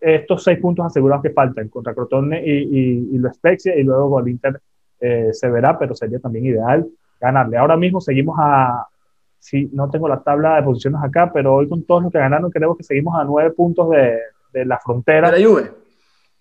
[0.00, 4.10] estos seis puntos asegurados que faltan contra Crotone y, y, y lo Spezia y luego
[4.10, 4.60] con el Inter
[5.00, 6.86] eh, se verá, pero sería también ideal
[7.20, 7.56] ganarle.
[7.56, 8.86] Ahora mismo seguimos a,
[9.38, 12.50] sí, no tengo la tabla de posiciones acá, pero hoy con todos los que ganaron
[12.50, 14.18] creo que seguimos a nueve puntos de,
[14.52, 15.30] de la frontera.
[15.30, 15.70] De la Juve.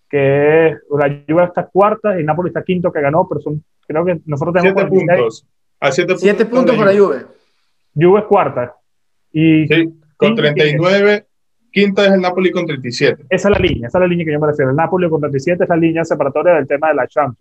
[0.10, 4.21] Que la Juve está cuarta y Napoli está quinto que ganó, pero son, creo que
[4.26, 5.48] nosotros tenemos siete puntos.
[5.79, 7.25] A siete puntos, siete puntos para Juve.
[7.93, 8.75] Juve es cuarta.
[9.31, 11.25] Y sí, con 39
[11.75, 13.25] Quinta es el Napoli con 37.
[13.29, 14.71] Esa es la línea, esa es la línea que yo me refiero.
[14.71, 17.38] El Napoli con 37 es la línea separatoria del tema de la Champions.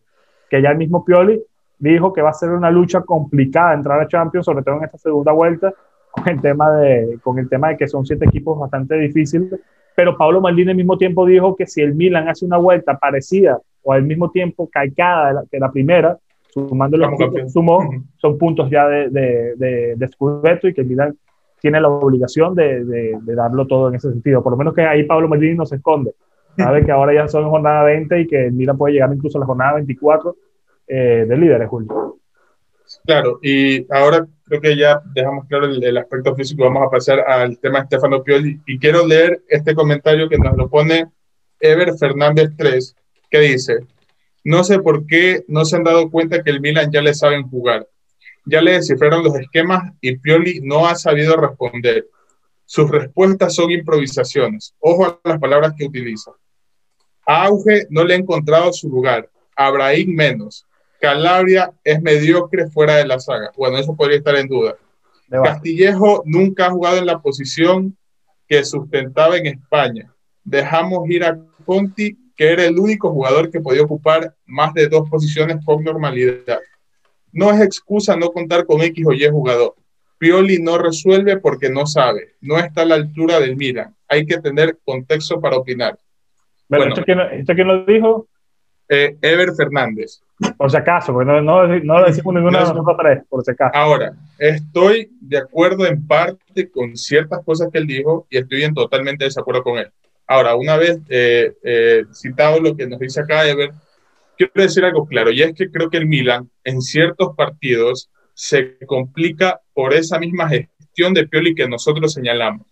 [0.51, 1.41] Que ya el mismo Pioli
[1.79, 4.99] dijo que va a ser una lucha complicada entrar a Champions, sobre todo en esta
[4.99, 5.73] segunda vuelta,
[6.11, 9.61] con el tema de, con el tema de que son siete equipos bastante difíciles.
[9.95, 13.61] Pero Pablo Maldini al mismo tiempo dijo que si el Milan hace una vuelta parecida
[13.85, 16.19] o al mismo tiempo calcada que la primera,
[16.55, 17.81] sumando los puntos sumó,
[18.17, 21.17] son puntos ya de, de, de, de Scudetto y que Milan
[21.61, 24.43] tiene la obligación de, de, de, darlo todo en ese sentido.
[24.43, 26.15] Por lo menos que ahí Pablo Maldini no se esconde.
[26.57, 29.47] Sabe que ahora ya son jornada 20 y que Milan puede llegar incluso a la
[29.47, 30.37] jornada 24
[30.87, 32.19] eh, de líderes, Julio.
[33.05, 36.65] Claro, y ahora creo que ya dejamos claro el, el, aspecto físico.
[36.65, 38.61] Vamos a pasar al tema de Stefano Pioli.
[38.67, 41.07] Y quiero leer este comentario que nos lo pone
[41.61, 42.95] Ever Fernández 3,
[43.31, 43.79] que dice:
[44.45, 47.49] No sé por qué no se han dado cuenta que el Milan ya le saben
[47.49, 47.89] jugar
[48.47, 52.07] ya le descifraron los esquemas y Pioli no ha sabido responder.
[52.67, 54.75] Sus respuestas son improvisaciones.
[54.81, 56.33] Ojo a las palabras que utiliza.
[57.27, 59.31] A Auge no le ha encontrado su lugar.
[59.57, 60.67] A Brahim menos.
[61.01, 63.53] Calabria es mediocre fuera de la saga.
[63.57, 64.77] Bueno, eso podría estar en duda.
[65.31, 67.97] Castillejo nunca ha jugado en la posición
[68.47, 70.15] que sustentaba en España.
[70.45, 75.09] Dejamos ir a Conti, que era el único jugador que podía ocupar más de dos
[75.09, 76.61] posiciones con normalidad.
[77.33, 79.75] No es excusa no contar con X o Y jugador.
[80.19, 83.95] Pioli no resuelve porque no sabe, no está a la altura del Milan.
[84.09, 85.99] Hay que tener contexto para opinar.
[86.69, 88.27] Bueno, ¿esto, quién, ¿esto quién lo dijo?
[88.89, 90.21] Eh, Ever Fernández.
[90.57, 93.51] Por si acaso, porque no, no, no lo decimos ninguna de nosotros tres, por si
[93.51, 93.77] acaso.
[93.77, 98.75] Ahora, estoy de acuerdo en parte con ciertas cosas que él dijo y estoy en
[98.75, 99.91] totalmente desacuerdo con él.
[100.27, 103.73] Ahora, una vez eh, eh, citado lo que nos dice acá Ever,
[104.37, 108.79] quiero decir algo claro, y es que creo que el Milan en ciertos partidos se
[108.87, 112.67] complica por esa misma gestión de Pioli que nosotros señalamos.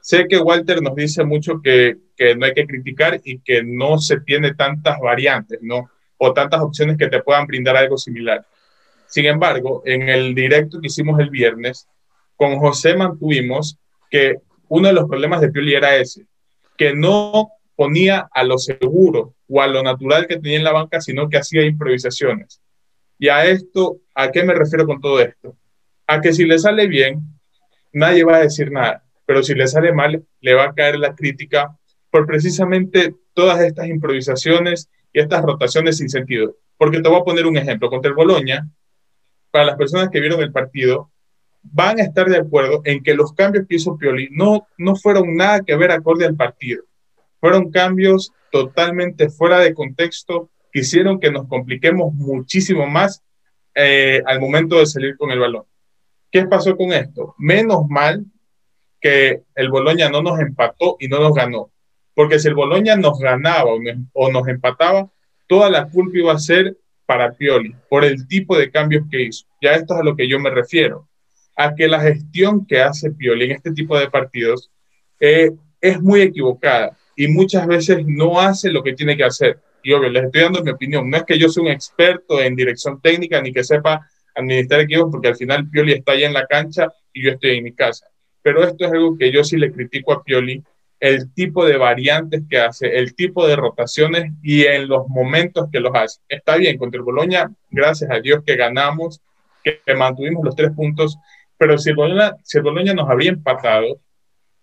[0.00, 3.98] Sé que Walter nos dice mucho que, que no hay que criticar y que no
[3.98, 5.90] se tiene tantas variantes, ¿no?
[6.18, 8.46] O tantas opciones que te puedan brindar algo similar.
[9.08, 11.88] Sin embargo, en el directo que hicimos el viernes,
[12.36, 13.78] con José mantuvimos
[14.10, 14.36] que
[14.68, 16.26] uno de los problemas de Pioli era ese,
[16.76, 21.00] que no ponía a lo seguro o a lo natural que tenía en la banca,
[21.00, 22.60] sino que hacía improvisaciones.
[23.18, 25.56] Y a esto, ¿a qué me refiero con todo esto?
[26.06, 27.20] A que si le sale bien,
[27.92, 31.14] nadie va a decir nada, pero si le sale mal, le va a caer la
[31.14, 31.76] crítica
[32.10, 36.56] por precisamente todas estas improvisaciones y estas rotaciones sin sentido.
[36.78, 37.88] Porque te voy a poner un ejemplo.
[37.88, 38.68] Contra el Boloña,
[39.50, 41.10] para las personas que vieron el partido,
[41.72, 45.36] van a estar de acuerdo en que los cambios que hizo Pioli no, no fueron
[45.36, 46.84] nada que ver acorde al partido.
[47.40, 53.22] Fueron cambios totalmente fuera de contexto que hicieron que nos compliquemos muchísimo más
[53.74, 55.64] eh, al momento de salir con el balón.
[56.30, 57.34] ¿Qué pasó con esto?
[57.38, 58.24] Menos mal
[59.00, 61.70] que el Boloña no nos empató y no nos ganó.
[62.14, 63.70] Porque si el Boloña nos ganaba
[64.12, 65.10] o nos empataba,
[65.46, 69.46] toda la culpa iba a ser para Pioli por el tipo de cambios que hizo.
[69.62, 71.08] Ya esto es a lo que yo me refiero,
[71.56, 74.70] a que la gestión que hace Pioli en este tipo de partidos
[75.18, 79.58] eh, es muy equivocada y muchas veces no hace lo que tiene que hacer.
[79.82, 81.08] Y obvio, les estoy dando mi opinión.
[81.08, 85.08] No es que yo sea un experto en dirección técnica ni que sepa administrar equipos,
[85.10, 88.06] porque al final Pioli está allá en la cancha y yo estoy en mi casa.
[88.42, 90.62] Pero esto es algo que yo sí le critico a Pioli
[91.00, 95.80] el tipo de variantes que hace, el tipo de rotaciones y en los momentos que
[95.80, 96.20] los hace.
[96.28, 99.20] Está bien, contra el Boloña, gracias a Dios que ganamos,
[99.62, 101.18] que, mantuvimos los tres puntos,
[101.58, 104.00] pero si el, Boloña, si el nos habría empatado,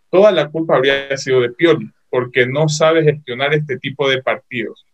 [0.10, 4.86] toda la culpa habría sido de Pioli, porque no sabe gestionar este tipo de partidos.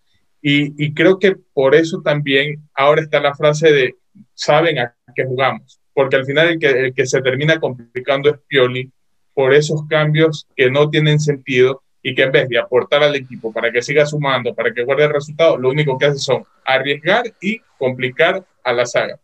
[0.42, 3.96] Y, y creo que por eso también ahora está la frase de
[4.34, 8.40] saben a qué jugamos, porque al final el que, el que se termina complicando es
[8.48, 8.92] Pioli
[9.34, 13.52] por esos cambios que no tienen sentido y que en vez de aportar al equipo
[13.52, 17.26] para que siga sumando, para que guarde el resultado, lo único que hace son arriesgar
[17.42, 19.20] y complicar a la saga.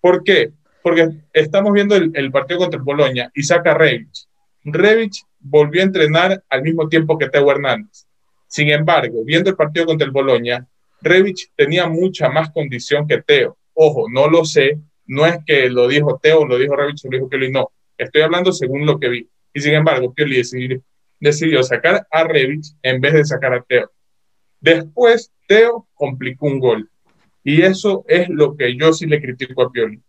[0.00, 0.52] ¿Por qué?
[0.84, 4.28] Porque estamos viendo el, partido contra el Boloña y saca Revich.
[4.64, 8.04] Revich volvió a entrenar al mismo tiempo que Teo Hernández.
[8.48, 10.68] Sin embargo, viendo el partido contra el Boloña,
[11.00, 13.56] Revich tenía mucha más condición que Teo.
[13.72, 17.30] Ojo, no lo sé, no es que lo dijo Teo, lo dijo Revich, lo dijo
[17.30, 17.70] Kelly, no.
[17.96, 19.26] Estoy hablando según lo que vi.
[19.54, 20.42] Y sin embargo, Pioli
[21.18, 23.90] decidió, sacar a Revich en vez de sacar a Teo.
[24.60, 26.90] Después, Teo complicó un gol.
[27.42, 30.02] Y eso es lo que yo sí le critico a Pioli.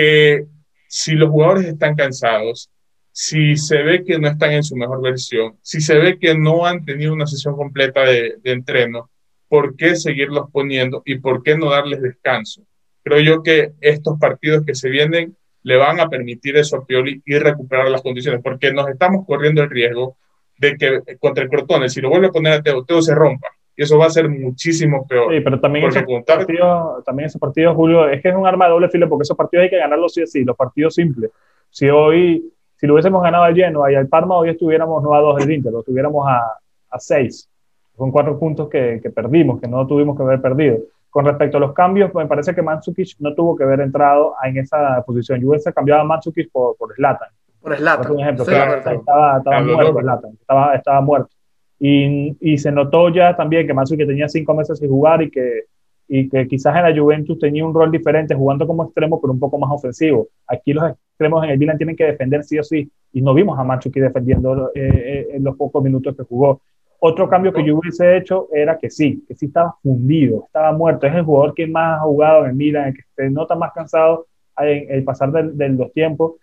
[0.00, 0.46] Que
[0.88, 2.70] si los jugadores están cansados,
[3.12, 6.64] si se ve que no están en su mejor versión, si se ve que no
[6.64, 9.10] han tenido una sesión completa de, de entreno,
[9.46, 12.62] ¿por qué seguirlos poniendo y por qué no darles descanso?
[13.04, 17.20] Creo yo que estos partidos que se vienen le van a permitir eso a Pioli
[17.26, 20.16] y recuperar las condiciones, porque nos estamos corriendo el riesgo
[20.56, 23.48] de que contra el Crotone, si lo vuelve a poner a Teo, Teo se rompa.
[23.80, 25.32] Y eso va a ser muchísimo peor.
[25.32, 28.72] Sí, pero también ese, partido, también ese partido, Julio, es que es un arma de
[28.72, 31.30] doble filo, porque esos partidos hay que ganarlos sí así, los partidos simples.
[31.70, 35.20] Si hoy, si lo hubiésemos ganado al Lleno y al Parma, hoy estuviéramos no a
[35.20, 36.58] dos del Inter, lo estuviéramos a,
[36.90, 37.48] a seis.
[37.96, 40.76] Son cuatro puntos que, que perdimos, que no tuvimos que haber perdido.
[41.08, 44.58] Con respecto a los cambios, me parece que Mandzukic no tuvo que haber entrado en
[44.58, 45.40] esa posición.
[45.40, 47.30] Yo hubiese cambiado a Mandzukic por, por Zlatan.
[47.62, 48.08] Por Zlatan.
[48.08, 51.39] Por ejemplo, estaba, estaba muerto Zlatan, estaba, estaba muerto.
[51.82, 55.62] Y, y, se notó ya también que Mandzukic tenía cinco meses sin jugar y que,
[56.06, 59.40] y que quizás en la Juventus tenía un rol diferente jugando como extremo, pero un
[59.40, 60.28] poco más ofensivo.
[60.46, 63.58] Aquí los extremos en el Milan tienen que defender sí o sí, y no vimos
[63.58, 66.60] a Mandzukic defendiendo eh, eh, en los pocos minutos que jugó.
[67.02, 71.06] Otro cambio que yo hubiese hecho era que sí, que sí estaba fundido, estaba muerto.
[71.06, 73.72] Es el jugador que más ha jugado en el Milan, el que se nota más
[73.72, 74.26] cansado
[74.58, 76.34] en el pasar de, los tiempos.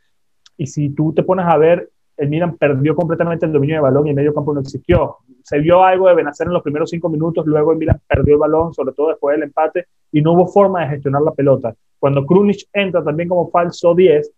[0.58, 4.08] Y si tú te pones a ver, el Milan perdió completamente el dominio de balón
[4.08, 5.18] y el medio campo no existió.
[5.44, 8.40] Se vio algo de Benacer en los primeros cinco minutos, luego el Milan perdió el
[8.40, 11.76] balón, sobre todo después del empate, y no hubo forma de gestionar la pelota.
[12.00, 14.32] Cuando Krunic entra también como falso 10,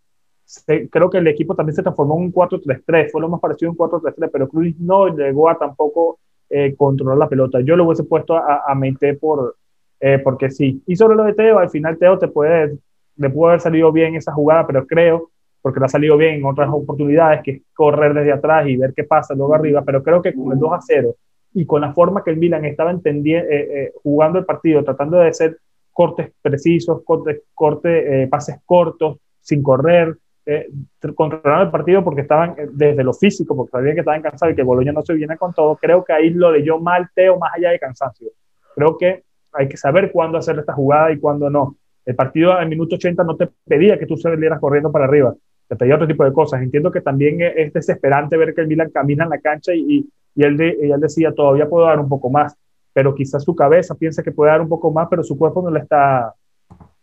[0.89, 3.71] creo que el equipo también se transformó en un 4-3-3, fue lo más parecido a
[3.71, 7.59] un 4-3-3, pero Cruz no llegó a tampoco eh, controlar la pelota.
[7.61, 8.79] Yo lo hubiese puesto a, a
[9.19, 9.55] por,
[9.99, 10.81] eh, porque sí.
[10.87, 12.77] Y sobre lo de Teo, al final Teo te puede,
[13.17, 15.29] le puede haber salido bien esa jugada, pero creo,
[15.61, 18.93] porque le ha salido bien en otras oportunidades, que es correr desde atrás y ver
[18.93, 21.15] qué pasa luego arriba, pero creo que con el 2 0
[21.53, 25.29] y con la forma que el Milan estaba entendiendo, eh, jugando el partido, tratando de
[25.29, 25.57] hacer
[25.91, 30.15] cortes precisos, cortes, corte, pases cortos, sin correr,
[30.51, 30.67] eh,
[31.13, 34.55] controlaron el partido porque estaban eh, desde lo físico, porque sabían que estaban cansados y
[34.55, 35.75] que Boloña no se viene con todo.
[35.75, 38.29] Creo que ahí lo leyó mal Teo más allá de cansancio.
[38.73, 41.75] Creo que hay que saber cuándo hacer esta jugada y cuándo no.
[42.03, 45.35] El partido en minuto 80 no te pedía que tú salieras corriendo para arriba,
[45.69, 46.61] te pedía otro tipo de cosas.
[46.61, 50.43] Entiendo que también es desesperante ver que el Milan camina en la cancha y, y,
[50.43, 52.57] él, de, él decía, todavía puedo dar un poco más,
[52.91, 55.69] pero quizás su cabeza piensa que puede dar un poco más, pero su cuerpo no
[55.69, 56.33] le está,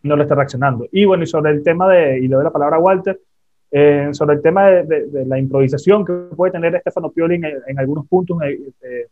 [0.02, 0.88] no le está reaccionando.
[0.90, 3.20] Y bueno, y sobre el tema de, y le doy la palabra a Walter,
[3.70, 8.38] eh, sobre el tema de, la improvisación que puede tener Stefano Pioli en, algunos puntos
[8.42, 9.06] eh, eh,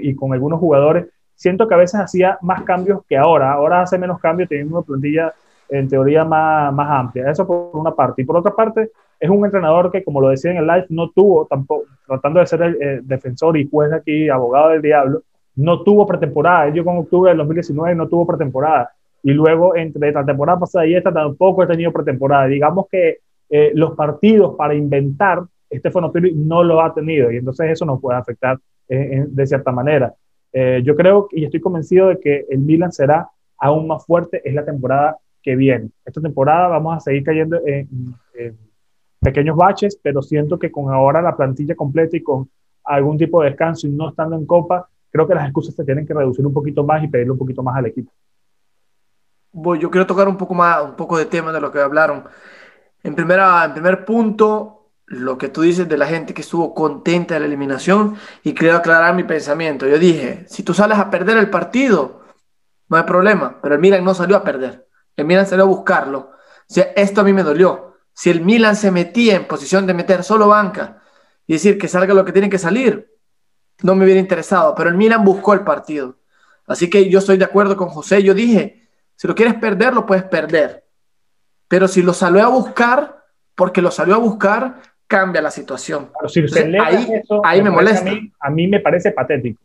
[0.00, 3.52] y con algunos jugadores, siento que a veces hacía más cambios que ahora.
[3.52, 5.32] Ahora hace menos cambios teniendo una plantilla
[5.72, 7.30] en teoría más, más amplia.
[7.30, 8.22] Eso por una parte.
[8.22, 11.10] Y por otra parte, es un entrenador que, como lo decía en el live, no
[11.10, 15.22] tuvo tampoco, tratando de ser el defensor y juez aquí, abogado del diablo,
[15.56, 16.68] no tuvo pretemporada.
[16.70, 18.90] Yo con octubre del 2019 no tuvo pretemporada.
[19.22, 22.46] Y luego, entre la temporada pasada y esta, tampoco he tenido pretemporada.
[22.46, 23.18] Digamos que
[23.48, 28.00] eh, los partidos para inventar, Stefano Pioli no lo ha tenido y entonces eso nos
[28.00, 28.58] puede afectar
[28.88, 30.14] eh, de cierta manera.
[30.52, 34.54] Eh, yo creo y estoy convencido de que el Milan será aún más fuerte en
[34.54, 35.90] la temporada que viene.
[36.04, 38.14] Esta temporada vamos a seguir cayendo en,
[39.20, 42.50] pequeños baches, pero siento que con ahora la plantilla completa y con
[42.84, 46.06] algún tipo de descanso y no estando en Copa, creo que las excusas se tienen
[46.06, 48.10] que reducir un poquito más y pedirle un poquito más al equipo.
[49.52, 52.24] Yo quiero tocar un poco más, un poco de tema de lo que hablaron.
[53.02, 57.34] En, primera, en primer punto, lo que tú dices de la gente que estuvo contenta
[57.34, 59.86] de la eliminación y quiero aclarar mi pensamiento.
[59.86, 62.22] Yo dije, si tú sales a perder el partido,
[62.88, 64.81] no hay problema, pero el Milan no salió a perder.
[65.16, 66.18] El Milan salió a buscarlo.
[66.18, 67.96] O sea, esto a mí me dolió.
[68.14, 71.02] Si el Milan se metía en posición de meter solo banca
[71.46, 73.10] y decir que salga lo que tiene que salir,
[73.82, 76.16] no me hubiera interesado, pero el Milan buscó el partido.
[76.66, 78.22] Así que yo estoy de acuerdo con José.
[78.22, 80.84] Yo dije, si lo quieres perder, lo puedes perder.
[81.68, 86.10] Pero si lo salió a buscar, porque lo salió a buscar, cambia la situación.
[87.44, 88.10] ahí, me molesta.
[88.40, 89.60] A mí, me parece patético.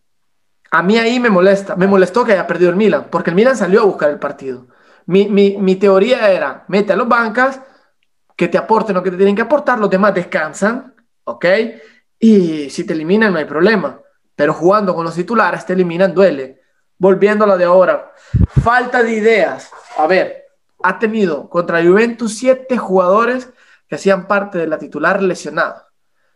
[0.72, 1.76] A mí ahí me molesta.
[1.76, 4.68] Me molestó que haya perdido el Milan, porque el Milan salió a buscar el partido.
[5.08, 7.62] Mi, mi teoría era, mete a los bancas,
[8.36, 10.94] que te aporten lo que te tienen que aportar, los demás descansan,
[11.24, 11.46] ¿ok?
[12.20, 14.00] Y si te eliminan no hay problema
[14.38, 16.62] pero jugando con los titulares te eliminan, duele.
[17.00, 18.14] Volviendo a la de ahora,
[18.64, 19.72] falta de ideas.
[19.98, 20.46] A ver,
[20.84, 23.52] ha tenido contra Juventus siete jugadores
[23.88, 25.88] que hacían parte de la titular lesionada.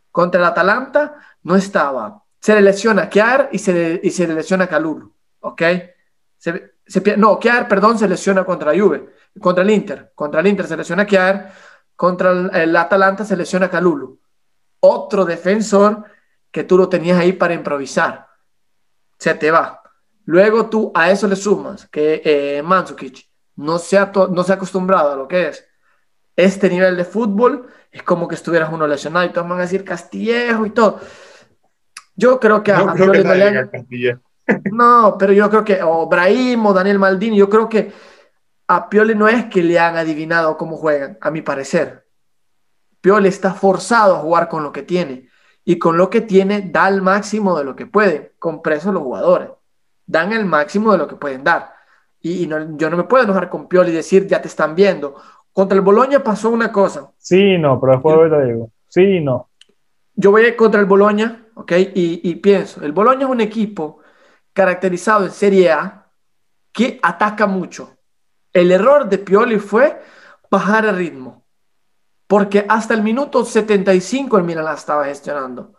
[0.09, 2.23] Contra el Atalanta no estaba.
[2.39, 5.13] Se le lesiona Kiar y se le, y se le lesiona Calulu.
[5.41, 5.61] ¿Ok?
[6.39, 6.70] Se,
[7.17, 9.13] no, Kiar, perdón, se lesiona contra Juve.
[9.39, 10.11] Contra el Inter.
[10.15, 11.53] Contra el Inter se lesiona Kiar.
[11.95, 14.19] Contra el, el Atalanta se lesiona Calulu.
[14.81, 16.03] Otro defensor
[16.51, 18.27] que tú lo tenías ahí para improvisar.
[19.17, 19.81] Se te va.
[20.25, 22.63] Luego tú a eso le sumas que eh,
[23.55, 25.67] no se, ha no se ha acostumbrado a lo que es
[26.35, 27.67] este nivel de fútbol.
[27.91, 30.99] Es como que estuvieras uno lesionado y todos van a decir Castillejo y todo.
[32.15, 32.93] Yo creo que a, no,
[34.71, 37.91] no, pero yo creo que o Brahim o Daniel Maldini, yo creo que
[38.67, 42.07] a Pioli no es que le han adivinado cómo juegan, a mi parecer.
[43.01, 45.27] Pioli está forzado a jugar con lo que tiene
[45.65, 48.33] y con lo que tiene da el máximo de lo que puede.
[48.39, 49.49] Con presos los jugadores
[50.05, 51.73] dan el máximo de lo que pueden dar.
[52.21, 55.15] Y, yo no me puedo enojar con Pioli y decir, ya te están viendo.
[55.51, 57.11] Contra el Boloña pasó una cosa.
[57.17, 58.69] Sí, no, pero después lo digo.
[58.87, 59.49] Sí, no.
[60.15, 61.71] Yo voy contra el Boloña, ¿ok?
[61.93, 64.00] Y, y pienso, el Boloña es un equipo
[64.53, 66.11] caracterizado en Serie A
[66.71, 67.97] que ataca mucho.
[68.53, 70.01] El error de Pioli fue
[70.49, 71.41] bajar el ritmo
[72.31, 75.73] porque hasta el minuto 75 el Milan la estaba gestionando.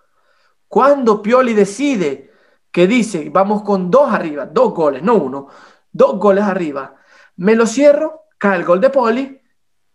[0.69, 2.31] Cuando Pioli decide
[2.71, 5.49] que dice, vamos con dos arriba, dos goles, no uno,
[5.91, 6.97] dos goles arriba,
[7.37, 9.41] me lo cierro, cae el gol de Poli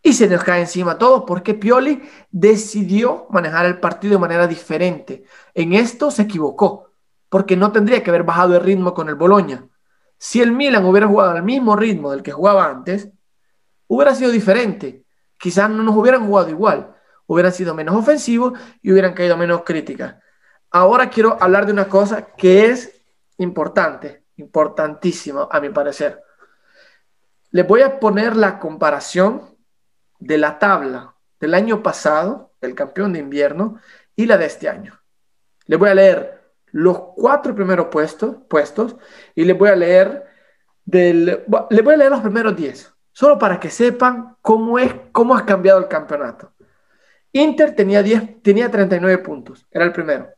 [0.02, 2.02] y se nos cae encima todo porque Pioli
[2.32, 5.26] decidió manejar el partido de manera diferente.
[5.54, 6.87] En esto se equivocó,
[7.30, 9.68] porque no tendría que haber bajado el ritmo con el Boloña.
[10.18, 13.10] Si el Milan hubiera jugado al mismo ritmo del que jugaba antes,
[13.88, 15.06] hubiera sido diferente
[15.38, 16.96] quizás no nos hubieran jugado igual,
[17.28, 20.16] hubieran sido menos ofensivos y hubieran caído menos críticas.
[20.72, 23.02] Ahora quiero hablar de una cosa que es
[23.38, 26.22] importante, importantísima a mi parecer.
[27.52, 29.56] Les voy a poner la comparación
[30.20, 33.80] de la tabla del año pasado, del campeón de invierno,
[34.16, 35.00] y la de este año.
[35.66, 36.37] Les voy a leer
[36.78, 38.96] los cuatro primeros puestos, puestos
[39.34, 40.26] y les voy a leer
[40.86, 45.36] del, les voy a leer los primeros diez solo para que sepan cómo, es, cómo
[45.36, 46.54] ha cambiado el campeonato.
[47.32, 50.30] Inter tenía, 10, tenía 39 puntos, era el primero.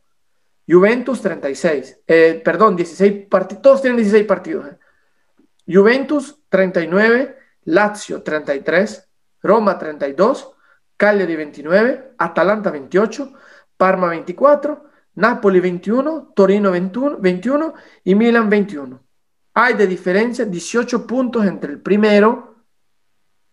[0.66, 4.66] Juventus 36, eh, perdón, 16 partidos, todos tienen 16 partidos.
[4.66, 4.78] Eh.
[5.68, 9.10] Juventus 39, Lazio 33,
[9.42, 10.52] Roma 32,
[10.96, 13.30] Cagliari 29, Atalanta 28,
[13.76, 19.00] Parma 24, Napoli 21, Torino 21, 21 y Milan 21.
[19.54, 22.64] Hay de diferencia 18 puntos entre el primero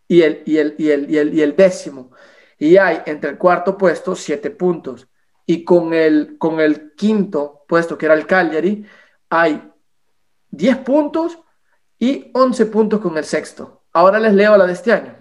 [0.08, 2.12] y el, y el, y el, y el, y el décimo.
[2.58, 5.08] Y hay entre el cuarto puesto siete puntos.
[5.46, 8.86] Y con el, con el quinto puesto, que era el Cagliari,
[9.30, 9.72] hay
[10.52, 11.40] 10 puntos
[12.00, 13.84] y 11 puntos con el sexto.
[13.94, 15.16] Ahora les leo la de este año.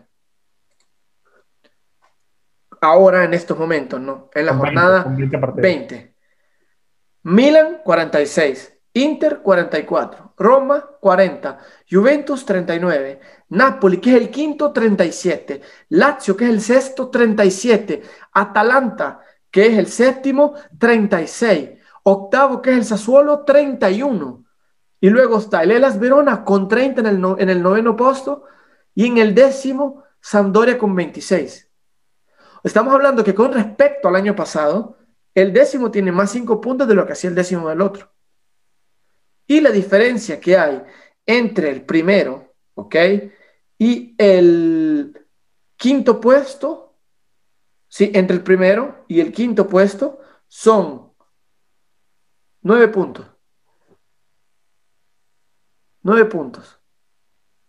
[2.80, 4.30] Ahora en estos momentos, ¿no?
[4.34, 6.15] En la jornada 20, 20.
[7.28, 11.58] Milan 46, Inter 44, Roma 40,
[11.90, 13.18] Juventus 39,
[13.48, 18.00] Napoli que es el quinto 37, Lazio que es el sexto 37,
[18.32, 19.18] Atalanta
[19.50, 21.70] que es el séptimo 36,
[22.04, 24.44] octavo que es el Sassuolo 31.
[25.00, 28.44] Y luego está el Elas Verona con 30 en el, en el noveno puesto
[28.94, 31.68] y en el décimo Sampdoria con 26.
[32.62, 34.96] Estamos hablando que con respecto al año pasado,
[35.36, 38.12] el décimo tiene más 5 puntos de lo que hacía el décimo del otro.
[39.46, 40.82] Y la diferencia que hay
[41.24, 42.96] entre el primero, ¿ok?
[43.78, 45.26] Y el
[45.76, 46.86] quinto puesto
[47.88, 51.12] Sí, entre el primero y el quinto puesto son
[52.60, 53.26] nueve puntos.
[56.02, 56.78] Nueve puntos.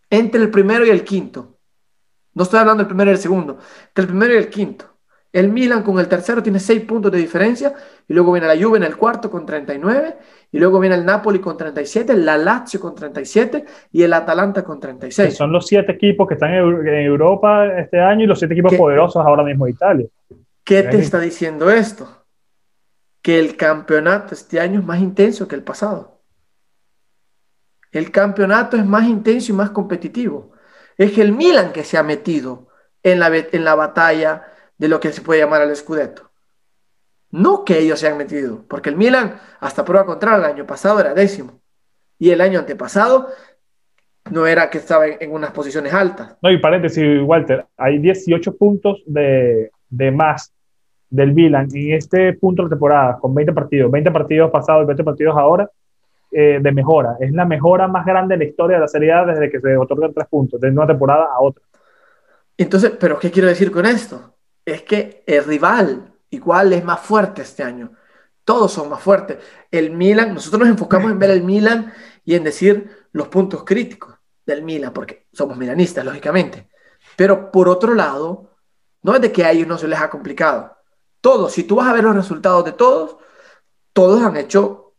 [0.10, 1.60] Entre el primero y el quinto.
[2.34, 3.60] No estoy hablando del primero y el segundo.
[3.88, 4.97] Entre el primero y el quinto.
[5.32, 7.74] El Milan con el tercero tiene 6 puntos de diferencia
[8.08, 10.16] y luego viene la Juve en el cuarto con 39
[10.52, 14.80] y luego viene el Napoli con 37, la Lazio con 37 y el Atalanta con
[14.80, 15.36] 36.
[15.36, 19.26] son los siete equipos que están en Europa este año y los siete equipos poderosos
[19.26, 20.08] ahora mismo de Italia.
[20.64, 22.26] ¿Qué te está diciendo esto?
[23.22, 26.22] Que el campeonato este año es más intenso que el pasado.
[27.92, 30.52] El campeonato es más intenso y más competitivo.
[30.98, 32.68] Es el Milan que se ha metido
[33.04, 36.32] en la, en la batalla de lo que se puede llamar el Scudetto.
[37.32, 41.00] No que ellos se han metido, porque el Milan, hasta prueba contraria, el año pasado
[41.00, 41.60] era décimo.
[42.18, 43.28] Y el año antepasado
[44.32, 46.38] no era que estaba en, unas posiciones altas.
[46.42, 49.72] No, y paréntesis, Walter, hay 18 puntos de,
[50.14, 50.54] más
[51.10, 54.88] del Milan en este punto de la temporada, con 20 partidos, 20 partidos pasados y
[54.88, 55.70] 20 partidos ahora,
[56.32, 57.18] eh, de mejora.
[57.20, 59.78] Es la mejora más grande en la historia de la Serie A desde que se
[59.78, 61.64] otorgan tres puntos, de una temporada a otra.
[62.58, 64.37] Entonces, ¿pero qué quiero decir con esto?
[64.68, 67.94] Es que el rival igual es más fuerte este año.
[68.44, 69.38] Todos son más fuertes.
[69.72, 71.94] El Milan, nosotros nos enfocamos en ver el Milan
[72.26, 74.16] y en decir los puntos críticos
[74.46, 76.70] del Milan, porque somos milanistas, lógicamente.
[77.16, 78.58] Pero por otro lado,
[79.04, 80.76] no es de que a ellos no se les ha complicado.
[81.22, 83.16] Todos, si tú vas a ver los resultados de todos,
[83.94, 84.96] todos han hecho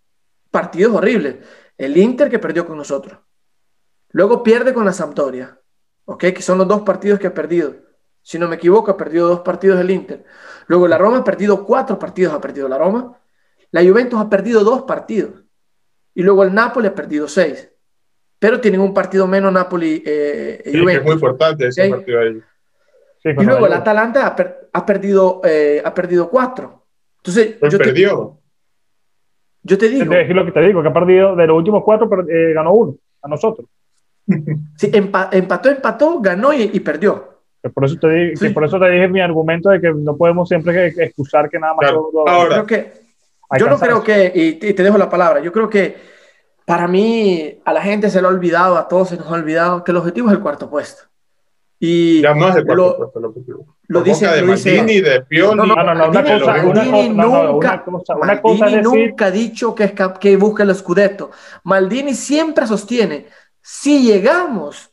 [0.51, 1.47] partidos horribles.
[1.77, 3.19] El Inter que perdió con nosotros.
[4.13, 5.61] Luego pierde con la Sampdoria,
[6.07, 6.21] ¿ok?
[6.21, 7.88] Que son los dos partidos que ha perdido.
[8.29, 10.23] Si no me equivoco, ha perdido dos partidos el Inter.
[10.67, 13.17] Luego la Roma ha perdido cuatro partidos, ha perdido la Roma.
[13.71, 15.45] La Juventus ha perdido dos partidos.
[16.13, 17.73] Y luego el Napoli ha perdido seis.
[18.39, 20.95] Pero tienen un partido menos Napoli eh, sí, Juventus.
[20.95, 22.43] es muy importante ese partido ahí.
[23.25, 24.37] y luego el Atalanta
[24.75, 26.85] ha, perdido, eh, ha perdido cuatro.
[27.21, 28.39] Entonces, pues yo perdió.
[29.63, 30.13] Te, yo te digo.
[30.13, 32.95] Es lo que te digo, que ha perdido de los últimos cuatro, eh, ganó uno,
[33.23, 33.67] a nosotros.
[34.77, 37.38] Sí, empató, empató, ganó y perdió
[37.69, 40.89] por eso te dije, por eso te dije mi argumento de que no podemos siempre
[40.89, 41.91] excusar que nada más.
[42.27, 42.93] Ahora, que,
[43.59, 45.97] yo no creo que, y, te dejo la palabra, yo creo que
[46.65, 49.85] para mí a la gente se le ha olvidado, a todos se nos ha olvidado
[49.85, 51.05] que el objetivo es el cuarto puesto.
[51.81, 53.77] Y ya no es el cuarto puesto el objetivo.
[53.87, 55.57] Lo dice, de Maldini, de Pioli.
[55.57, 59.95] No, no, no, no una cosa, Maldini nunca, una cosa, Maldini nunca ha dicho que,
[60.21, 61.31] que busque el Scudetto.
[61.65, 63.27] Maldini siempre sostiene,
[63.63, 64.91] si llegamos,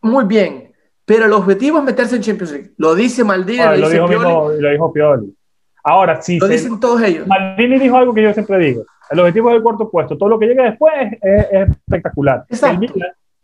[0.00, 0.71] muy bien,
[1.04, 2.70] pero el objetivo es meterse en Champions League.
[2.76, 4.60] Lo dice Maldini, lo, dice dijo Pioli.
[4.60, 5.36] lo dijo Pioli.
[5.84, 6.38] Ahora sí.
[6.38, 7.26] Lo dicen todos ellos.
[7.26, 8.84] Maldini dijo algo que yo siempre digo.
[9.10, 10.16] El objetivo es el cuarto puesto.
[10.16, 12.46] Todo lo que llegue después es, espectacular.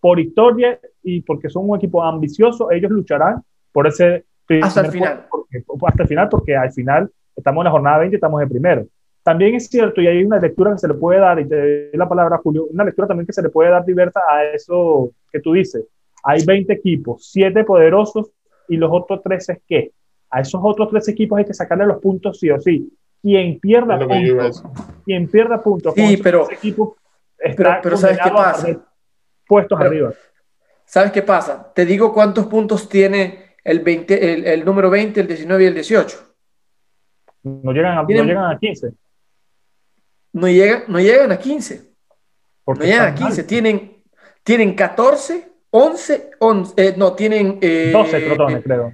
[0.00, 3.42] por historia y porque son un equipo ambicioso, ellos lucharán
[3.72, 4.24] por ese
[4.62, 5.26] hasta el final.
[5.86, 8.86] hasta el final, porque al final estamos en la jornada 20 y estamos de primero.
[9.24, 11.56] También es cierto, y hay una lectura que se le puede dar, y te
[11.90, 15.10] doy la palabra, Julio, una lectura también que se le puede dar diversa a eso
[15.30, 15.84] que tú dices
[16.28, 18.32] hay 20 equipos, 7 poderosos
[18.68, 19.92] y los otros 13 qué.
[20.28, 22.92] A esos otros 3 equipos hay que sacarle los puntos sí o sí.
[23.22, 24.62] Quien pierda puntos,
[25.06, 26.96] quien pierda puntos sí, pero, equipos
[27.38, 28.86] está pero, ¿sabes qué pasa?
[29.46, 30.12] Puestos arriba.
[30.84, 31.72] ¿Sabes qué pasa?
[31.74, 36.18] Te digo cuántos puntos tiene el, 20, el, número 20, el 19 y el 18.
[37.44, 38.92] No llegan a, no llegan a 15.
[40.34, 41.90] No llegan, no llegan a 15.
[42.66, 43.44] no llegan a 15.
[43.44, 44.04] Tienen,
[44.44, 47.58] tienen 14 11, 11 eh, no, tienen...
[47.60, 48.92] Eh, 12 crotones, creo.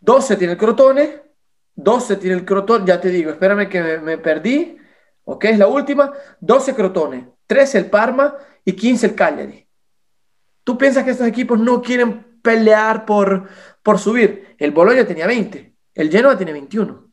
[0.00, 1.22] 12 tiene el crotone,
[1.74, 4.78] 12 tiene el crotone, ya te digo, espérame que me, perdí,
[5.24, 9.68] ok, es la última, 12 crotones, 13 el Parma y 15 el Cagliari.
[10.64, 13.48] ¿Tú piensas que estos equipos no quieren pelear por,
[13.82, 14.54] por subir?
[14.58, 17.04] El Bologna tenía 20, el Genoa tiene 21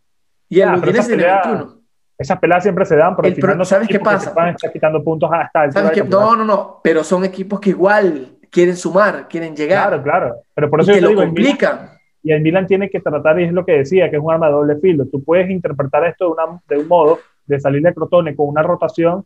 [0.50, 1.82] y el Udinese tiene 21.
[2.18, 4.34] Esas peleas siempre se dan, pero al final no ¿sabes qué pasa?
[4.72, 9.54] quitando puntos hasta el No, no, no, pero son equipos que igual quieren sumar, quieren
[9.54, 9.90] llegar.
[9.90, 10.36] Claro, claro.
[10.54, 11.90] Pero por eso y te lo complican.
[12.24, 14.48] y el Milan tiene que tratar, y es lo que decía, que es un arma
[14.48, 15.06] de doble filo.
[15.08, 18.64] Tú puedes interpretar esto de, una, de un modo de salir de Crotone con una
[18.64, 19.26] rotación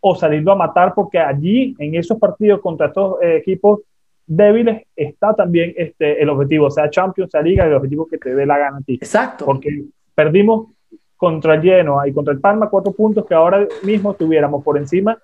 [0.00, 3.80] o salirlo a matar, porque allí, en esos partidos contra estos eh, equipos
[4.24, 8.46] débiles, está también este, el objetivo, sea Champions, sea Liga, el objetivo que te dé
[8.46, 8.94] la gana a ti.
[8.94, 9.44] Exacto.
[9.44, 10.68] Porque perdimos
[11.16, 15.18] contra el Genoa y contra el Palma cuatro puntos que ahora mismo tuviéramos por encima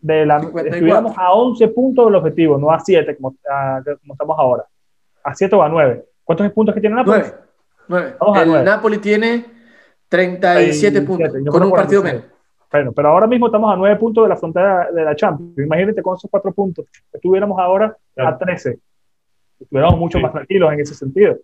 [0.00, 3.34] de la, estuviéramos a 11 puntos del objetivo, no a 7 como,
[4.12, 4.64] estamos ahora.
[5.22, 6.04] A 7 o a 9.
[6.24, 7.22] ¿Cuántos puntos que tiene Napoli?
[7.88, 8.14] 9.
[8.20, 8.58] 9.
[8.58, 9.44] El Napoli tiene
[10.08, 12.24] 37 puntos, con un partido menos.
[12.72, 15.58] Bueno, pero ahora mismo estamos a 9 puntos de la frontera de la Champions.
[15.58, 16.86] Imagínate con esos 4 puntos.
[17.12, 18.78] Estuviéramos ahora a 13.
[19.60, 21.36] Estuviéramos mucho más tranquilos en ese sentido.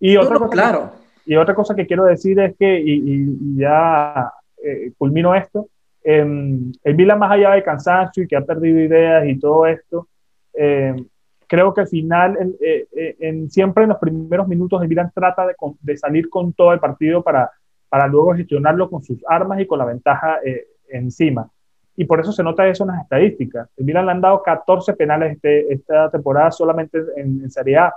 [0.00, 0.90] Y otra cosa, claro.
[1.24, 4.32] y otra cosa que quiero decir es que, y, ya
[4.62, 5.68] eh, culmino esto,
[6.04, 10.08] em, el Milan más allá de cansancio y que ha perdido ideas y todo esto,
[10.54, 11.06] em,
[11.46, 15.46] creo que al final, eh, eh, en, siempre en los primeros minutos, el Milan trata
[15.46, 17.50] de, de, salir con todo el partido para,
[17.88, 20.38] para luego gestionarlo con sus armas y con la ventaja
[20.88, 21.48] encima.
[21.94, 23.68] Y por eso se nota eso en las estadísticas.
[23.76, 27.92] El Milan le han dado 14 penales este, esta temporada solamente en, en Serie A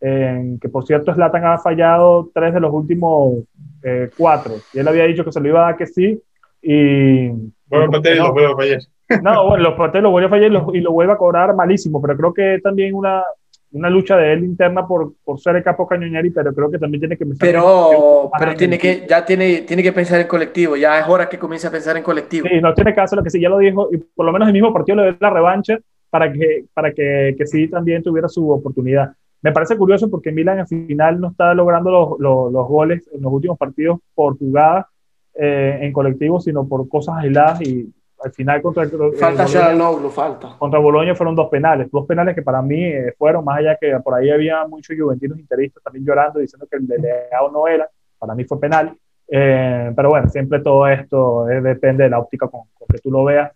[0.00, 3.44] que por cierto Slatan ha fallado tres de los últimos
[3.82, 4.54] eh, cuatro.
[4.72, 6.22] Y él había dicho que se lo iba a dar que sí.
[6.62, 7.28] Y,
[7.66, 8.80] bueno, no, lo vuelve a fallar.
[9.22, 12.16] No, bueno, los pateos los vuelve a fallar y lo, vuelve a cobrar malísimo, pero
[12.16, 13.22] creo que también una,
[13.72, 17.00] una lucha de él interna por, por ser el capo cañoñari, pero creo que también
[17.00, 21.00] tiene que pensar pero pero tiene que ya tiene tiene que pensar en colectivo ya
[21.00, 22.48] es hora que comience a pensar en colectivo.
[22.48, 24.54] Sí no tiene caso lo que sí ya lo dijo y por lo menos el
[24.54, 25.78] mismo partido le dio la revancha
[26.10, 29.12] para que para que, que sí también tuviera su oportunidad.
[29.40, 33.32] Me parece curioso porque Milan al final no está logrando los, los, goles en los
[33.32, 34.86] últimos partidos por jugadas
[35.40, 37.88] eh, en colectivo, sino por cosas aisladas y
[38.24, 40.56] al final contra el, falta Bologna, falta.
[40.58, 43.96] Contra Boloña fueron dos penales, dos penales que para mí eh, fueron, más allá que
[44.02, 47.88] por ahí había muchos juventinos interistas también llorando diciendo que el de Leao no era,
[48.18, 48.96] para mí fue penal.
[49.30, 53.22] Eh, pero bueno, siempre todo esto depende de la óptica con, con que tú lo
[53.22, 53.52] veas.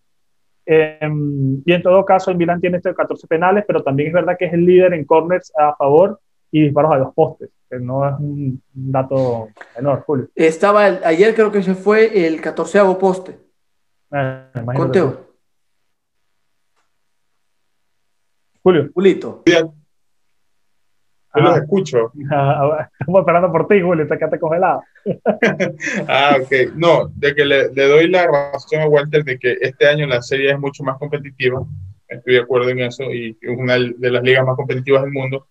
[0.64, 4.36] Em, y en todo caso, el Milan tiene estos 14 penales, pero también es verdad
[4.38, 6.20] que es el líder en corners a favor
[6.52, 10.28] y disparos a los postes, que no es un, dato menor, Julio.
[10.34, 13.38] Estaba ayer creo que se fue el 14 poste.
[14.10, 14.44] Eh,
[14.76, 15.38] Conteo.
[18.62, 18.90] Julio.
[18.92, 19.42] Julito.
[19.46, 19.72] Yo
[21.34, 22.12] los escucho.
[22.20, 24.82] Estamos esperando por ti, Julio, te quedaste congelado.
[26.08, 26.74] ah, ok.
[26.74, 30.20] No, de que le, le, doy la razón a Walter de que este año la
[30.20, 31.64] serie es mucho más competitiva.
[32.06, 35.48] Estoy de acuerdo en eso y es una de las ligas más competitivas del mundo.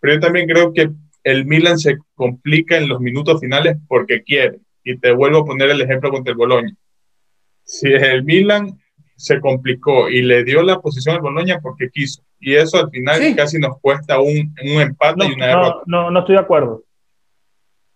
[0.00, 0.90] Pero yo también creo que
[1.24, 4.60] el Milan se complica en los minutos finales porque quiere.
[4.84, 6.74] Y te vuelvo a poner el ejemplo contra el Boloña.
[7.64, 8.78] Si el Milan
[9.16, 12.22] se complicó y le dio la posición al Boloña porque quiso.
[12.40, 15.82] Y eso al final casi nos cuesta un, un empate y una derrota.
[15.86, 16.82] No, no, estoy de acuerdo.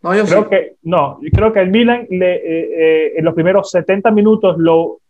[0.03, 3.70] No, yo creo que no, creo que el Milan le, eh, eh, en los primeros
[3.72, 5.01] 70 minutos lo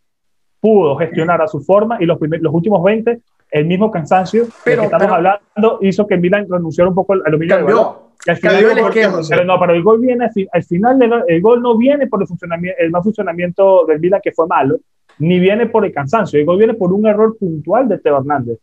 [0.59, 3.19] pudo gestionar a su forma y los, los últimos 20
[3.51, 7.31] el mismo cansancio pero, que estamos hablando hizo que el Milan renunciara un poco al
[7.31, 8.65] dominio cambió, al final,
[9.29, 12.79] pero no, pero el gol viene al final el gol no viene por el funcionamiento
[12.79, 14.79] el mal funcionamiento del Milan que fue malo
[15.19, 18.59] ni viene por el cansancio, el gol viene por un error puntual de Teo Hernández,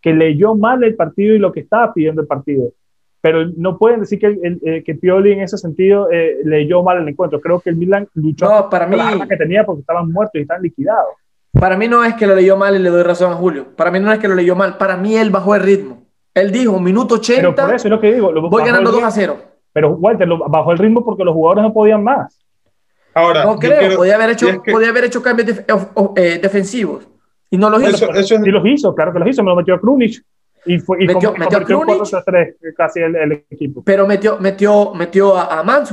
[0.00, 2.70] que leyó mal el partido y lo que estaba pidiendo el partido.
[3.20, 7.00] Pero no pueden decir que, el, eh, que Pioli en ese sentido eh, leyó mal
[7.00, 7.40] el encuentro.
[7.40, 10.40] Creo que el Milan luchó no, para mí, la que tenía porque estaban muertos y
[10.40, 11.14] estaban liquidados.
[11.52, 13.76] Para mí no es que lo leyó mal y le doy razón a Julio.
[13.76, 14.76] Para mí no es que lo leyó mal.
[14.76, 16.01] Para mí él bajó el ritmo.
[16.34, 19.10] Él dijo, minuto 80, pero por eso es lo que digo, voy ganando 2 a
[19.10, 19.36] 0.
[19.72, 22.38] Pero Walter, bajó el ritmo porque los jugadores no podían más.
[23.14, 25.60] Ahora, no creo, podía, haber hecho, podía haber hecho cambios
[26.16, 27.06] eh, defensivos.
[27.50, 28.10] Y no los hizo.
[28.14, 30.24] Eso, Y los hizo, claro que los hizo, me lo metió a Krunic.
[30.64, 32.02] Y, fue, y metió, metió a Krunic,
[32.76, 33.82] casi el, el, equipo.
[33.84, 35.84] Pero metió, metió, metió a, a.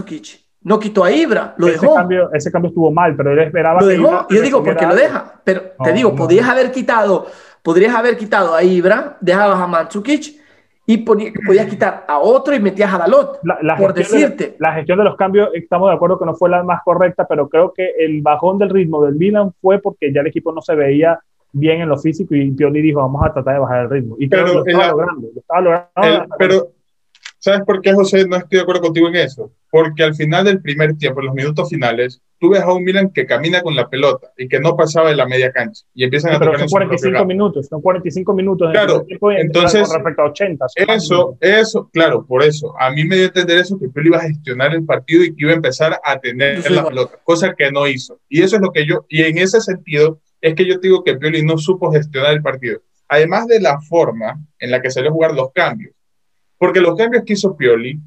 [0.61, 1.95] No quitó a Ibra, lo ese dejó.
[1.95, 3.81] Cambio, ese cambio estuvo mal, pero él esperaba.
[3.81, 4.27] Lo dejó.
[4.29, 5.41] yo digo, porque lo deja.
[5.43, 7.27] Pero te digo, podrías haber quitado,
[7.63, 10.39] podrías haber quitado a Ibra, dejabas a Mandzukic
[10.85, 14.55] y podías quitar a otro y metías a Dalot, la, por decirte.
[14.57, 17.47] la gestión de los cambios, estamos de acuerdo que no fue la más correcta, pero
[17.47, 20.73] creo que el bajón del ritmo del Milan fue porque ya el equipo no se
[20.73, 21.19] veía
[21.51, 24.15] bien en lo físico y Pioli dijo, vamos a tratar de bajar el ritmo.
[24.17, 25.27] Y pero lo estaba logrando.
[25.33, 26.71] Lo estaba logrando pero
[27.41, 29.53] ¿Sabes por qué, José, no estoy de acuerdo contigo en eso?
[29.71, 33.11] Porque al final del primer tiempo, en los minutos finales, tú ves a un Milan
[33.13, 35.85] que camina con la pelota y que no pasaba de la media cancha.
[35.93, 38.71] Y empiezan a Pero son 45 minutos, son 45 minutos.
[38.73, 39.05] Claro,
[39.37, 40.65] entonces, respecto a 80.
[40.75, 42.73] Eso, eso, claro, por eso.
[42.77, 45.33] A mí me dio a entender eso, que Peli iba a gestionar el partido y
[45.33, 48.19] que iba a empezar a tener la pelota, cosa que no hizo.
[48.27, 51.15] Y eso es lo que yo, y en ese sentido, es que yo digo que
[51.15, 52.81] Pioli no supo gestionar el partido.
[53.07, 55.93] Además de la forma en la que se le jugar los cambios
[56.59, 57.99] porque los cambios que hizo Pioli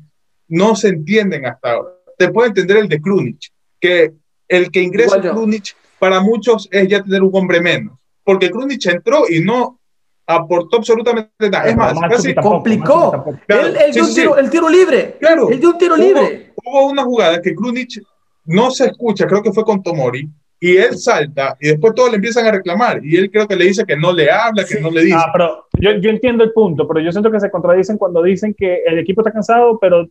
[0.48, 1.94] no se entienden hasta ahora.
[2.16, 3.50] Te puede entender el de Krunic,
[3.80, 4.12] que
[4.46, 8.86] el que ingresa a Krunic para muchos es ya tener un hombre menos, porque Krunic
[8.86, 9.80] entró y no
[10.26, 11.68] aportó absolutamente nada.
[11.68, 13.24] Es más, casi complicó.
[13.48, 15.16] él, dio un tiro, el tiro libre.
[15.18, 15.48] Claro.
[15.48, 16.52] Dio un tiro libre.
[16.64, 18.02] Hubo una jugada que Krunic
[18.44, 20.28] no se escucha, creo que fue con Tomori,
[20.62, 23.64] y él salta y después todos le empiezan a reclamar y él creo que le
[23.64, 25.16] dice que no le habla, que no le dice.
[25.18, 28.54] Ah, pero yo, yo, entiendo el punto, pero yo siento que se contradicen cuando dicen
[28.56, 30.06] que el equipo está cansado, pero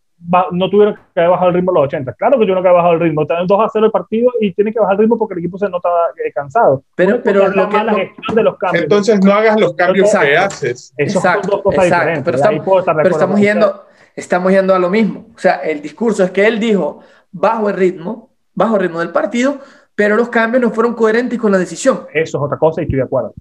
[0.51, 2.11] no tuvieron que bajar el ritmo a los 80.
[2.15, 4.53] Claro que yo no que bajado el ritmo, están 2 a 0 el partido y
[4.53, 5.87] tiene que bajar el ritmo porque el equipo se nota
[6.21, 6.83] eh, cansado.
[6.95, 8.83] Pero, pero lo que, la gestión de los cambios.
[8.83, 10.93] Entonces no hagas los cambios que haces.
[10.97, 12.65] exacto, exacto, Pero, estamos,
[12.97, 13.83] pero estamos yendo
[14.17, 15.27] estamos yendo a lo mismo.
[15.33, 16.99] O sea, el discurso es que él dijo
[17.31, 19.59] bajo el ritmo, bajo el ritmo del partido,
[19.95, 22.07] pero los cambios no fueron coherentes con la decisión.
[22.13, 23.33] Eso es otra cosa y estoy de acuerdo.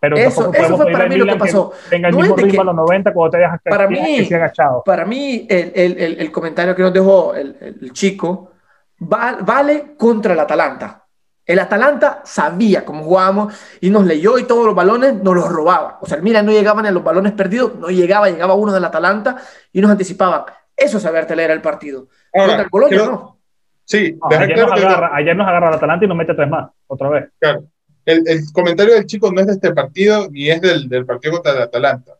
[0.00, 1.72] Pero eso, eso fue para mí lo que pasó.
[1.90, 4.82] Venga el mismo ritmo a los 90 cuando te dejas para mí, agachado.
[4.84, 8.52] Para mí, el, el, el, comentario que nos dejó el, chico
[8.98, 11.02] vale contra el Atalanta.
[11.44, 15.98] El Atalanta sabía cómo jugábamos y nos leyó y todos los balones nos los robaba.
[16.00, 19.36] O sea, mira, no llegaban a los balones perdidos, no llegaba, llegaba uno del Atalanta
[19.72, 20.42] y nos anticipaban.
[20.76, 22.08] Eso es saberte leer el partido.
[22.32, 23.35] Contra el Colonia, ¿no?
[23.86, 27.08] Sí, ayer, nos agarra, ayer, nos agarra, el Atalanta y nos mete tres más, otra
[27.08, 27.28] vez.
[27.38, 27.64] Claro.
[28.04, 31.34] El, el, comentario del chico no es de este partido ni es del, del partido
[31.34, 32.12] contra el Atalanta.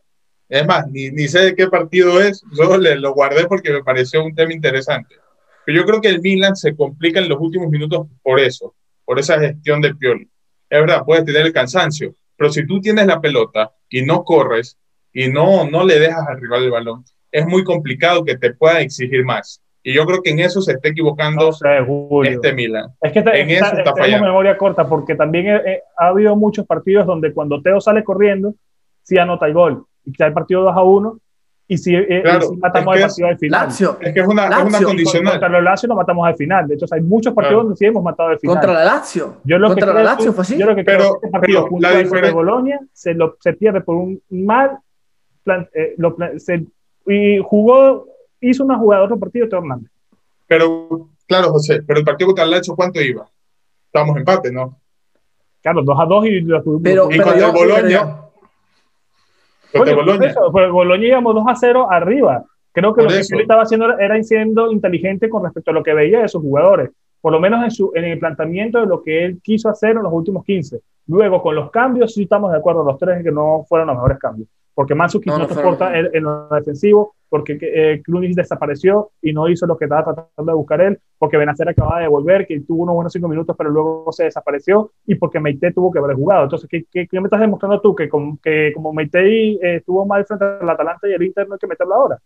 [0.49, 3.83] Es más, ni, ni, sé de qué partido es, solo le, lo guardé porque me
[3.83, 5.15] pareció un tema interesante.
[5.65, 8.73] Pero yo creo que el Milan se complica en los últimos minutos por eso
[9.07, 10.29] por esa gestión de Pioli.
[10.69, 14.77] Es verdad, puedes tener el cansancio, pero si tú tienes la pelota y no corres
[15.13, 18.81] y no, no le dejas al rival el balón, es muy complicado que te pueda
[18.81, 19.61] exigir más.
[19.87, 21.49] Y yo creo que en eso se está equivocando
[22.25, 22.89] este Milan.
[22.99, 24.25] Es que en eso está, fallando.
[24.25, 25.61] memoria corta porque también
[25.97, 28.53] ha habido muchos partidos donde cuando Teo sale corriendo,
[29.01, 29.85] sí anota el gol.
[30.03, 31.19] Y que hay partido 2 a 1
[31.69, 32.21] y si, eh,
[32.59, 33.69] matamos al partido al final.
[33.69, 35.31] es que es una, es una condicional.
[35.31, 36.67] Contra los Lazio lo matamos al final.
[36.67, 38.57] De hecho, hay muchos partidos donde sí hemos matado al final.
[38.57, 39.37] Contra la Lazio.
[39.45, 40.57] Yo lo contra que la Lazio fue así.
[40.57, 42.21] Yo lo que pero, creo que este partido la diferencia...
[42.27, 44.79] de Bolonia se, lo, se pierde por un mal
[45.45, 46.65] plan, eh, lo, se,
[47.05, 48.05] y jugó,
[48.41, 49.91] hizo una jugada otro partido, Teo Hernández.
[50.47, 53.27] Pero, claro, José, pero el partido contra el Lazio, ¿cuánto iba?
[53.85, 54.79] Estábamos empate, ¿no?
[55.61, 56.47] Claro, 2 a 2 y,
[56.81, 58.27] pero, y contra el Bolonia
[59.73, 60.33] bueno, Boloña.
[60.51, 62.45] Pues Boloña íbamos 2 a 0 arriba.
[62.71, 65.93] Creo que lo que él estaba haciendo era siendo inteligente con respecto a lo que
[65.93, 69.25] veía de sus jugadores, por lo menos en, su, en el planteamiento de lo que
[69.25, 70.79] él quiso hacer en los últimos 15.
[71.07, 73.95] Luego, con los cambios, sí estamos de acuerdo los tres en que no fueron los
[73.95, 78.03] mejores cambios porque Mansuki no, no, soporta en, lo defensivo, porque eh,
[78.35, 82.07] desapareció y no hizo lo que estaba tratando de buscar él, porque Benacer acababa de
[82.07, 85.91] volver, que tuvo unos buenos cinco minutos, pero luego se desapareció, y porque Meite tuvo
[85.91, 86.43] que haber jugado.
[86.43, 87.95] Entonces, ¿qué, qué, me estás demostrando tú?
[87.95, 89.19] Que, como, que como Meite
[89.53, 92.19] eh, estuvo mal frente al Atalanta y el Inter no hay que meterlo ahora.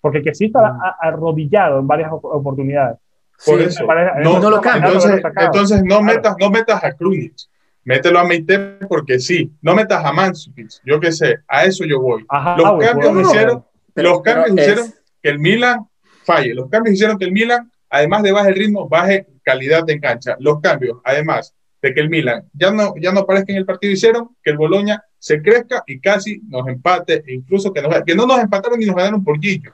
[0.00, 0.80] Porque que sí estaba mm.
[1.00, 2.98] arrodillado en varias oportunidades.
[3.44, 3.84] Por eso.
[4.22, 4.92] no, no, lo cambia.
[4.92, 7.34] Entonces, entonces no, metas, no metas a Krunic
[7.86, 8.58] mételo a Meite
[8.88, 12.26] porque sí, no metas a Mandzukic, yo qué sé, a eso yo voy.
[12.58, 13.64] los cambios hicieron,
[13.94, 15.86] los cambios hicieron que el Milan
[16.24, 20.00] falle, los cambios hicieron que el Milan, además de bajar el ritmo, baje calidad de
[20.00, 20.36] cancha.
[20.40, 23.92] Los cambios, además de que el Milan ya no, ya no aparezca en el partido,
[23.92, 28.16] hicieron que el Boloña se crezca y casi nos empate, e incluso que, nos, que
[28.16, 29.72] no nos empataron ni nos ganaron por Gillo,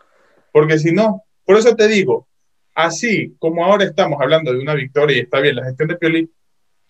[0.53, 2.29] porque si no, por eso te digo,
[2.75, 6.31] así como ahora estamos hablando de una victoria y está bien la gestión de Pioli,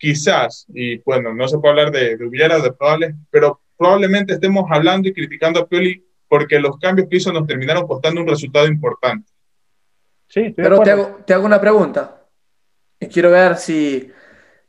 [0.03, 4.69] quizás, y bueno, no se puede hablar de, de hubiera, de probables, pero probablemente estemos
[4.69, 8.67] hablando y criticando a Pioli porque los cambios que hizo nos terminaron costando un resultado
[8.67, 9.31] importante.
[10.27, 12.21] Sí, pero te hago, te hago, una pregunta.
[12.99, 14.11] Y quiero ver si,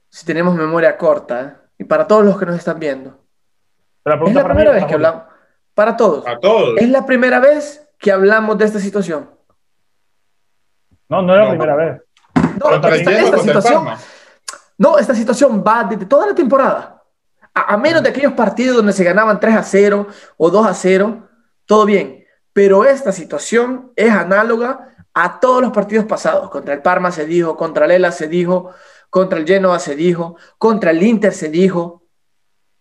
[0.09, 1.43] si tenemos memoria corta.
[1.43, 1.67] ¿eh?
[1.79, 3.19] Y para todos los que nos están viendo.
[4.05, 5.25] es la primera vez que hablamos.
[5.75, 6.23] Para todos.
[6.23, 6.79] Para todos.
[6.81, 9.29] Es la primera vez que hablamos de esta situación.
[11.09, 12.03] No, no es la primera vez.
[12.61, 12.95] No, esta,
[13.41, 13.89] situación,
[14.77, 17.03] no, esta situación va desde toda la temporada.
[17.55, 21.29] A, menos de aquellos partidos donde se ganaban 3 a 0 o 2 a 0,
[21.67, 22.25] todo bien.
[22.53, 26.51] Pero esta situación es análoga a todos los partidos pasados.
[26.51, 28.71] Contra el Parma se dijo, contra el Ela se dijo,
[29.09, 32.03] contra el Genoa se dijo, contra el Inter se dijo,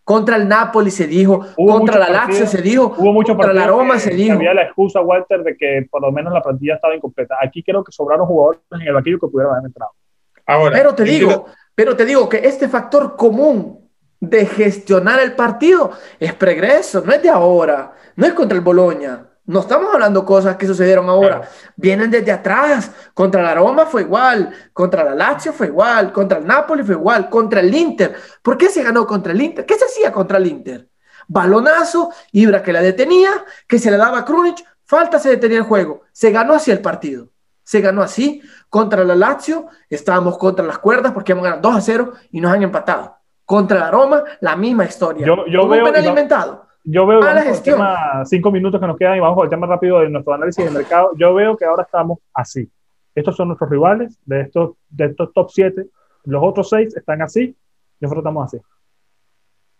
[0.02, 3.98] contra el Napoli se dijo, contra la Lazio se dijo, hubo mucho contra la Roma
[3.98, 4.34] se dijo.
[4.34, 7.36] Había la excusa, Walter, de que por lo menos la plantilla estaba incompleta.
[7.40, 9.92] Aquí creo que sobraron jugadores en el banquillo que pudieran haber entrado.
[10.46, 15.90] Ahora, Pero te digo, pero te digo que este factor común de gestionar el partido
[16.18, 19.28] es pregreso, no es de ahora, no es contra el Boloña.
[19.46, 21.42] No estamos hablando cosas que sucedieron ahora,
[21.76, 22.90] vienen desde atrás.
[23.12, 27.28] Contra la Roma fue igual, contra la Lazio fue igual, contra el Napoli fue igual,
[27.28, 28.16] contra el Inter.
[28.40, 29.66] ¿Por qué se ganó contra el Inter?
[29.66, 30.88] ¿Qué se hacía contra el Inter?
[31.28, 35.64] Balonazo, Ibra que la detenía, que se le daba a Krunic, falta se detenía el
[35.64, 36.02] juego.
[36.12, 37.28] Se ganó así el partido.
[37.64, 38.42] Se ganó así.
[38.68, 42.52] Contra la Lazio estábamos contra las cuerdas porque hemos ganado 2 a 0 y nos
[42.52, 43.16] han empatado.
[43.44, 45.26] Contra la Roma, la misma historia.
[45.26, 46.66] Yo, yo veo, alimentado.
[46.84, 47.80] Yo veo la gestión.
[48.24, 50.70] cinco minutos que nos quedan y vamos con el tema rápido de nuestro análisis de
[50.70, 51.10] mercado.
[51.16, 52.70] Yo veo que ahora estamos así.
[53.14, 55.86] Estos son nuestros rivales de estos, de estos top 7.
[56.24, 57.56] Los otros 6 están así.
[58.00, 58.62] Nosotros estamos así.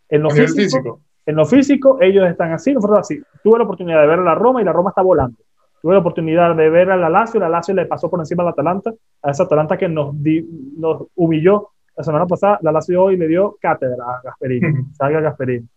[0.09, 3.21] En lo, físico, en lo físico, ellos están así, nosotros así.
[3.43, 5.39] Tuve la oportunidad de ver a la Roma y la Roma está volando.
[5.85, 8.49] Tuve la oportunidad de ver a la Lazio, la Lazio le pasó por encima al
[8.49, 10.15] Atalanta, a esa Atalanta que nos,
[10.79, 15.69] nos humilló la semana pasada, la Lazio hoy le dio cátedra a Gasperini, salga Gasperini.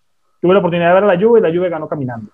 [0.41, 2.31] Tuve la oportunidad de ver a la Juve y la Juve ganó caminando.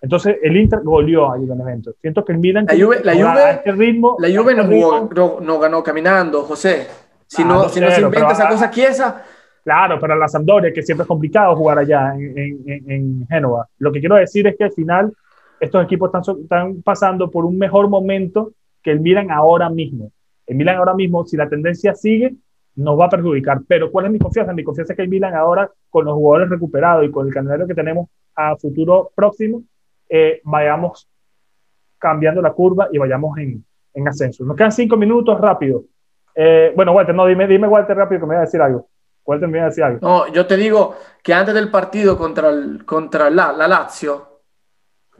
[0.00, 1.92] Entonces el Inter goleó a Benevento.
[2.00, 5.58] Siento que el Milan la Juve, la Juve, este ritmo, la Juve este no, no,
[5.58, 6.86] ganó caminando, José.
[7.26, 9.24] Si no, si no se inventa esa cosa quiesa.
[9.62, 13.68] Claro, pero la Sampdoria, que siempre es complicado jugar allá en, en, en, Génova.
[13.76, 15.12] Lo que quiero decir es que al final
[15.60, 18.52] estos equipos están, están pasando por un mejor momento
[18.82, 20.10] que el Milan ahora mismo.
[20.46, 22.34] El Milan ahora mismo, si la tendencia sigue,
[22.76, 23.60] nos va a perjudicar.
[23.68, 24.54] Pero ¿cuál es mi confianza?
[24.54, 27.66] Mi confianza es que el Milan ahora, con los jugadores recuperados y con el calendario
[27.66, 29.62] que tenemos a futuro próximo,
[30.08, 31.08] eh, vayamos
[31.98, 34.44] cambiando la curva y vayamos en, en, ascenso.
[34.44, 35.84] Nos quedan cinco minutos, rápido.
[36.34, 38.88] Eh, bueno, Walter, no, dime, dime, Walter, rápido, que me voy a decir algo.
[39.26, 39.98] Walter me va a decir algo.
[40.00, 44.29] No, yo te digo que antes del partido contra, el, contra la, la Lazio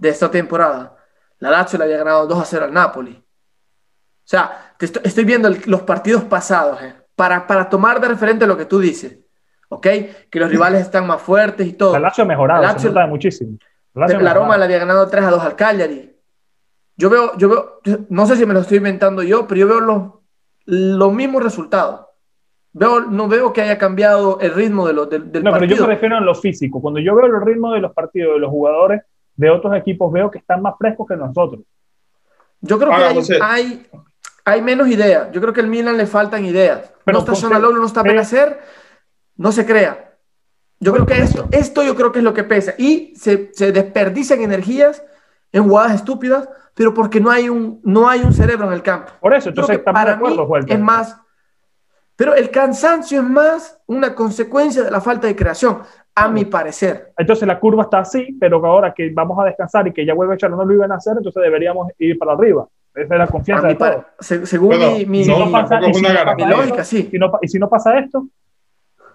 [0.00, 0.96] de esta temporada,
[1.38, 3.12] la Lazio le había ganado 2 a 0 al Napoli.
[3.12, 8.56] O sea, te estoy, viendo los partidos pasados, eh, para, para tomar de referente lo
[8.56, 9.18] que tú dices.
[9.68, 9.86] ¿Ok?
[10.30, 11.92] Que los rivales están más fuertes y todo.
[11.92, 13.58] La Lazio ha mejorado, la Lazio, muchísimo.
[13.94, 16.16] La, Roma le había ganado 3 a 2 al Cagliari.
[16.96, 19.80] Yo veo, yo veo, no sé si me lo estoy inventando yo, pero yo veo
[19.80, 20.02] los,
[20.66, 22.06] los mismos resultados.
[22.72, 25.68] Veo, no veo que haya cambiado el ritmo de del, del no, partido.
[25.68, 26.80] pero yo me refiero a lo físico.
[26.80, 29.02] Cuando yo veo el ritmo de los partidos de los jugadores
[29.40, 31.62] de otros equipos, veo que están más frescos que nosotros.
[32.60, 33.86] Yo creo que hay,
[34.44, 35.32] hay, menos ideas.
[35.32, 36.92] Yo creo que al Milan le faltan ideas.
[37.04, 38.60] Pero no está Sonalolo, no está hacer
[39.36, 40.18] no se crea.
[40.80, 42.74] Yo creo que esto, esto yo creo que es lo que pesa.
[42.76, 45.02] Y se, se desperdician energías
[45.50, 49.12] en jugadas estúpidas, pero porque no hay un, no hay un cerebro en el campo.
[49.18, 51.16] Por eso, entonces estamos de acuerdo, mí Es más,
[52.16, 55.82] pero el cansancio es más una consecuencia de la falta de creación,
[56.14, 57.12] a mi parecer.
[57.16, 60.34] Entonces la curva está así, pero ahora que vamos a descansar y que ya vuelve
[60.34, 62.66] a echar, no lo iban a hacer, entonces deberíamos ir para arriba.
[62.94, 64.04] Esa es la confianza de todo.
[64.18, 67.10] según mi, mi, lógica, sí.
[67.42, 68.26] y si no pasa esto,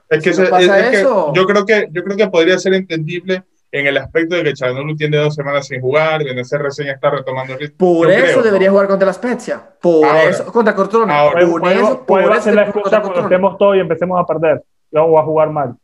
[0.10, 4.43] es que, yo, creo que yo creo que podría ser entendible en el aspecto de
[4.43, 7.76] que Chanolu tiene dos semanas sin jugar, y en ese reseña está retomando el ritmo.
[7.78, 9.62] Por eso debería jugar contra la Spezia.
[9.82, 11.18] Por eso, contra Cortona.
[11.18, 15.20] Ahora, por eso, por eso la excusa cuando estemos todos y empecemos a perder o
[15.20, 15.76] a jugar mal.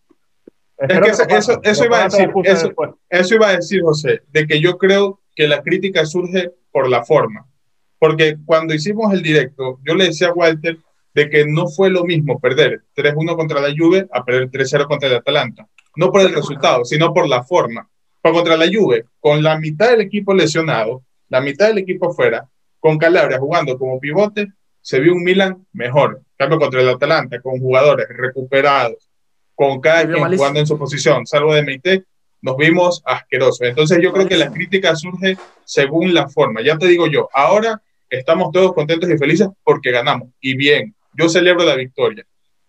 [0.88, 2.74] Es que, eso, eso, iba a decir, eso,
[3.10, 7.04] eso iba a decir, José, de que yo creo que la crítica surge por la
[7.04, 7.46] forma.
[8.00, 10.80] Porque cuando hicimos el directo, yo le decía a Walter
[11.14, 15.10] de que no fue lo mismo perder 3-1 contra la Juve a perder 3-0 contra
[15.10, 15.68] el Atalanta.
[15.96, 17.88] No por el resultado, sino por la forma.
[18.22, 22.50] Pero contra la Juve, con la mitad del equipo lesionado, la mitad del equipo fuera,
[22.80, 24.48] con Calabria jugando como pivote,
[24.82, 26.22] se vio un Milan mejor.
[26.36, 29.11] Cambio, contra el Atalanta, con jugadores recuperados,
[29.56, 32.04] con cada quien jugando en su posición, salvo de Meite,
[32.42, 33.62] nos vimos asquerosos.
[33.68, 36.62] Entonces yo creo que la crítica surge según la forma.
[36.62, 40.30] Ya te digo yo, ahora estamos todos contentos y felices porque ganamos.
[40.40, 42.26] Y bien, yo celebro la victoria.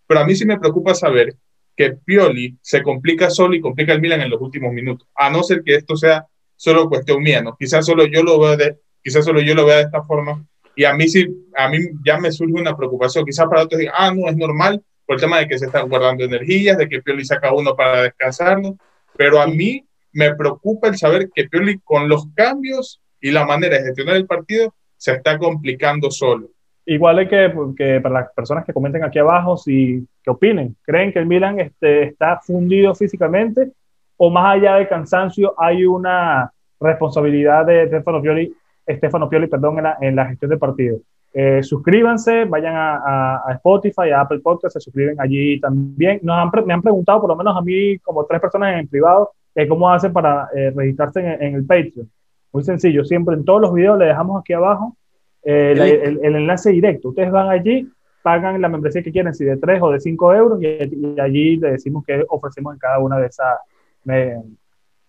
[0.07, 1.35] Pero a mí sí me preocupa saber
[1.76, 5.43] que Pioli se complica solo y complica el Milan en los últimos minutos, a no
[5.43, 7.57] ser que esto sea solo cuestión mía, ¿no?
[7.57, 10.45] Quizás solo yo lo vea de, quizás solo yo lo vea de esta forma
[10.76, 11.26] y a mí sí,
[11.57, 14.83] a mí ya me surge una preocupación, quizás para otros digan, ah, no, es normal
[15.07, 18.03] por el tema de que se están guardando energías, de que Pioli saca uno para
[18.03, 18.74] descansarnos,
[19.16, 23.78] pero a mí me preocupa el saber que Pioli con los cambios y la manera
[23.78, 26.48] de gestionar el partido se está complicando solo.
[26.84, 31.12] Igual es que, que, para las personas que comenten aquí abajo, si que opinen, ¿creen
[31.12, 33.70] que el Milan este, está fundido físicamente
[34.16, 38.55] o más allá del cansancio hay una responsabilidad de Stefano Pioli,
[38.88, 40.98] Stefano Pioli perdón, en, la, en la gestión del partido?
[41.35, 46.20] Eh, suscríbanse, vayan a, a, Spotify, a Apple Podcast, se suscriben allí también.
[46.22, 49.33] Nos han, me han preguntado, por lo menos a mí, como tres personas en privado,
[49.55, 52.11] eh, cómo hacen para eh, registrarse en, en, el Patreon.
[52.53, 54.97] Muy sencillo, siempre en todos los videos le dejamos aquí abajo
[55.43, 57.09] el, enlace directo.
[57.09, 57.89] Ustedes van allí,
[58.22, 61.72] pagan la membresía que quieren, si de 3 o de 5 euros, y, allí le
[61.72, 63.59] decimos que ofrecemos en cada una de esas.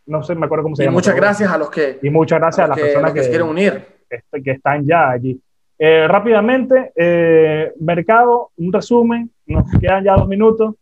[0.05, 0.93] no sé, me acuerdo cómo se llama.
[0.93, 1.99] Y muchas gracias a los que.
[2.01, 3.86] Y muchas gracias a, las personas que, se quieren unir.
[4.09, 5.39] Que, están ya allí.
[5.80, 10.76] Eh, rápidamente, eh, mercado, un resumen, nos quedan ya dos minutos.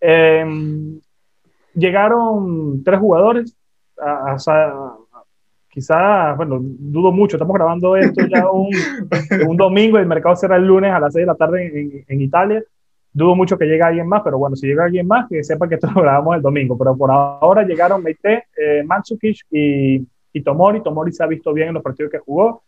[0.00, 0.44] Eh,
[1.74, 3.56] llegaron tres jugadores
[3.98, 4.96] a, a,
[5.68, 8.70] quizás, bueno, dudo mucho, estamos grabando esto ya un,
[9.46, 12.20] un domingo el mercado cierra el lunes a las 6 de la tarde en, en,
[12.20, 12.62] Italia.
[13.12, 15.76] Dudo mucho que llegue alguien más, pero bueno, si llega alguien más, que sepa que
[15.76, 16.76] esto lo grabamos el domingo.
[16.76, 18.84] Pero por ahora llegaron Meite, eh,
[19.50, 20.82] y, y, Tomori.
[20.82, 22.62] Tomori se ha visto bien en los partidos que jugó.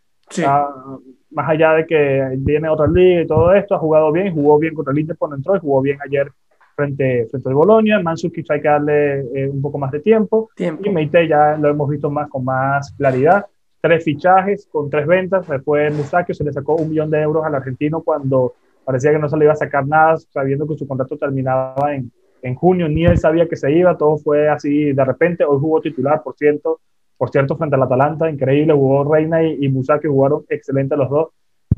[0.45, 0.97] Ah,
[1.31, 4.73] más allá de que viene otra liga y todo esto, ha jugado bien, jugó bien
[4.73, 6.31] contra el Inter cuando entró y jugó bien ayer
[6.75, 7.99] frente, frente al Bolonia.
[7.99, 10.49] Mandzukic hay que darle eh, un poco más de tiempo.
[10.57, 13.45] Y Meite ya lo hemos visto más con más claridad.
[13.81, 15.45] Tres fichajes con tres ventas.
[15.45, 18.53] Se fue Musakio, se le sacó un millón de euros al argentino cuando
[18.85, 22.11] parecía que no se le iba a sacar nada, sabiendo que su contrato terminaba en,
[22.41, 22.87] en junio.
[22.87, 25.43] Ni él sabía que se iba, todo fue así de repente.
[25.43, 26.79] Hoy jugó titular, por cierto,
[27.17, 31.29] por cierto, frente al Atalanta, increíble, jugó Reina y, y que jugaron excelente los dos.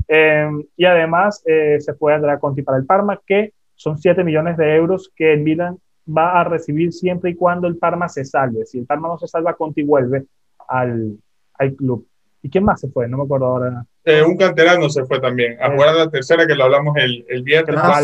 [0.06, 4.56] Em, y además eh, se fue Andrea Conti para el Parma, que son 7 millones
[4.56, 8.66] de euros que el Milan va a recibir siempre y cuando el Parma se salve.
[8.66, 10.24] Si el Parma no se salva, Conti vuelve
[10.68, 11.16] al,
[11.54, 12.06] al club.
[12.42, 13.06] ¿Y quién más se fue?
[13.08, 13.84] No me acuerdo ahora.
[14.04, 15.62] Eh, un canterano se fue también.
[15.62, 17.76] A jugar la tercera que lo hablamos el, el viernes.
[17.78, 18.00] Ah,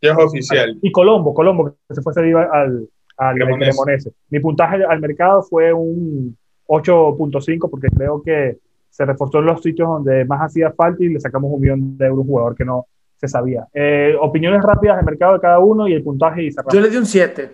[0.00, 0.78] ya es oficial.
[0.80, 4.12] Y Colombo, Colombo, que se fue cedido al, al Cremonese.
[4.30, 6.36] Mi puntaje al mercado fue un
[6.66, 8.58] 8.5 porque creo que
[8.90, 12.06] se reforzó en los sitios donde más hacía falta y le sacamos un millón de
[12.06, 12.86] euros a un jugador que no
[13.16, 13.66] se sabía.
[13.72, 16.96] Eh, opiniones rápidas del mercado de cada uno y el puntaje y Yo le di
[16.96, 17.50] un 7.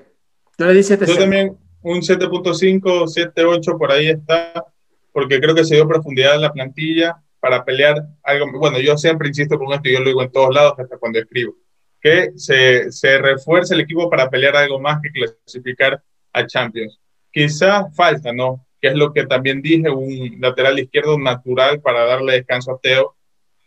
[0.59, 1.07] Yo le di 7.
[1.07, 4.65] Yo también un 7.5, 7.8 por ahí está
[5.13, 8.47] porque creo que se dio profundidad en la plantilla para pelear algo.
[8.59, 11.19] Bueno, yo siempre insisto con esto y yo lo digo en todos lados, hasta cuando
[11.19, 11.55] escribo,
[12.03, 16.99] que se, se refuerce el equipo para pelear algo más que clasificar a Champions.
[17.31, 18.67] Quizá falta, ¿no?
[18.81, 23.15] Que es lo que también dije, un lateral izquierdo natural para darle descanso a Teo,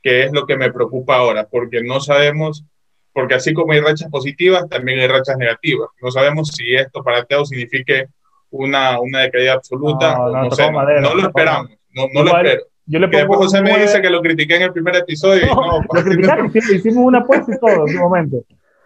[0.04, 2.66] que es lo que me preocupa ahora, porque no sabemos,
[3.14, 5.88] porque así como hay rachas positivas, también hay rachas negativas.
[6.02, 8.08] No sabemos si esto para Teo signifique
[8.50, 10.18] una, una decaída absoluta.
[10.18, 12.64] No, no, sé, no lo esperamos, no, no lo espero.
[12.88, 15.46] Yo le pongo después José me dice que lo critiqué en el primer episodio.
[15.56, 18.38] No, lo criticaste, hicimos una apuesta y todo en su momento.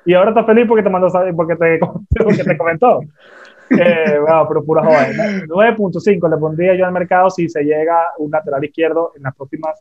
[0.05, 1.79] Y ahora estás feliz porque te mandó porque te,
[2.23, 3.01] porque te comentó.
[3.71, 5.47] Eh, bueno, pero pura joven.
[5.47, 9.79] 9.5 le pondría yo al mercado si se llega un lateral izquierdo en las próximas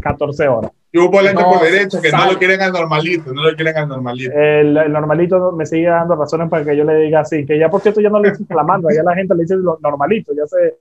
[0.00, 0.70] 14 horas.
[0.92, 3.88] Y un volante por derecha que no lo quieren al normalito, no lo quieren al
[3.88, 4.32] normalito.
[4.32, 7.80] El, normalito me sigue dando razones para que yo le diga así, que ya por
[7.80, 10.76] cierto ya no le dicen clamando, ya la gente le dice lo normalito, ya se...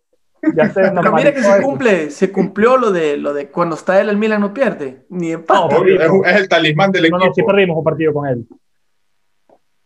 [0.55, 3.99] Ya se Pero mira que se cumple, se cumplió lo de, lo de cuando está
[4.01, 5.75] él el Milan no pierde, ni empate.
[5.75, 7.17] No, es, el talismán del equipo.
[7.17, 8.45] No, no, sí perdimos un partido con él.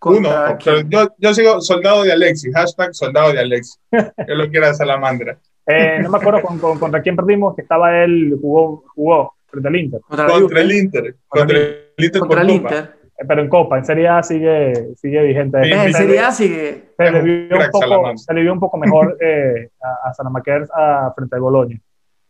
[0.01, 0.57] Uno,
[0.89, 3.79] yo, yo sigo soldado de Alexis, hashtag soldado de Alexis.
[3.91, 5.39] Yo lo quiero a Salamandra.
[5.65, 9.75] Eh, no me acuerdo con, contra quién perdimos, que estaba él, jugó, jugó frente al
[9.75, 10.01] Inter.
[10.01, 11.15] Contra, el Inter.
[11.27, 12.19] Contra, el Inter.
[12.19, 12.96] Contra el Inter.
[13.27, 15.57] Pero en Copa, en Serie A sigue, sigue vigente.
[15.59, 16.89] en Serie A sigue.
[16.97, 21.35] Se le vio un poco, se le vio un poco mejor eh, a, a frente
[21.35, 21.79] al Boloña.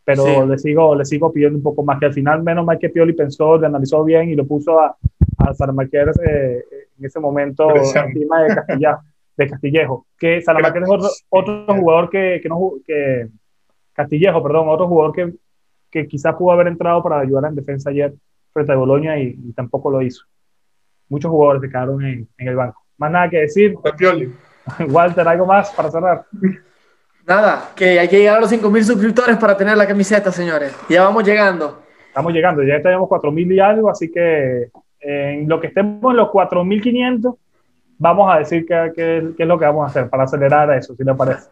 [0.05, 2.89] Pero le, sigo, le sigo pidiendo un poco más, que al final menos mal que
[2.89, 4.95] Pioli pensó, le analizó bien y lo puso a,
[5.39, 6.63] a eh,
[6.97, 8.99] en ese momento encima de, Castilla,
[9.35, 10.05] de Castillejo.
[10.17, 13.27] Que Sanamaquer es otro, otro jugador que, que, no, que
[13.91, 15.33] Castillejo, perdón, otro jugador que
[15.91, 18.13] que quizás pudo haber entrado para ayudar en defensa ayer
[18.53, 20.25] frente a Boloña y, tampoco lo hizo.
[21.09, 22.81] Muchos jugadores se quedaron en, el banco.
[22.97, 23.75] Más nada que decir.
[24.89, 26.25] Walter, ¿algo más para cerrar?
[27.25, 30.75] Nada, que hay que llegar a los 5.000 suscriptores para tener la camiseta, señores.
[30.89, 31.81] Ya vamos llegando.
[32.07, 36.29] Estamos llegando, ya tenemos 4.000 y algo, así que en lo que estemos en los
[36.29, 37.37] 4.500,
[37.99, 41.03] vamos a decir qué, qué, es lo que vamos a hacer para acelerar eso, si
[41.03, 41.49] le parece.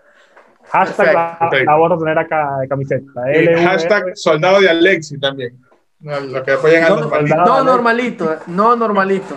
[0.69, 3.05] Hashtag la, a tener acá de camiseta.
[3.63, 5.55] hashtag soldado de Alexi también.
[5.99, 7.35] No, que no, normalito.
[7.35, 9.35] No, normalito, no normalito.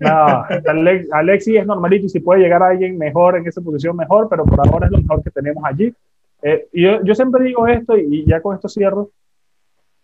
[0.00, 0.44] No,
[1.12, 4.44] Alexi es normalito y si puede llegar a alguien mejor en esa posición, mejor, pero
[4.44, 5.92] por ahora es lo mejor que tenemos allí.
[6.42, 9.10] Eh, yo, yo, siempre digo esto y ya con esto cierro.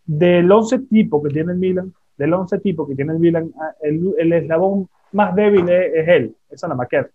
[0.07, 3.75] Del 11 tipo que tiene el Milan, del 11 tipo que tiene el Milan, ah,
[3.83, 7.11] el, el eslabón más débil es, es él, es Anamaquer.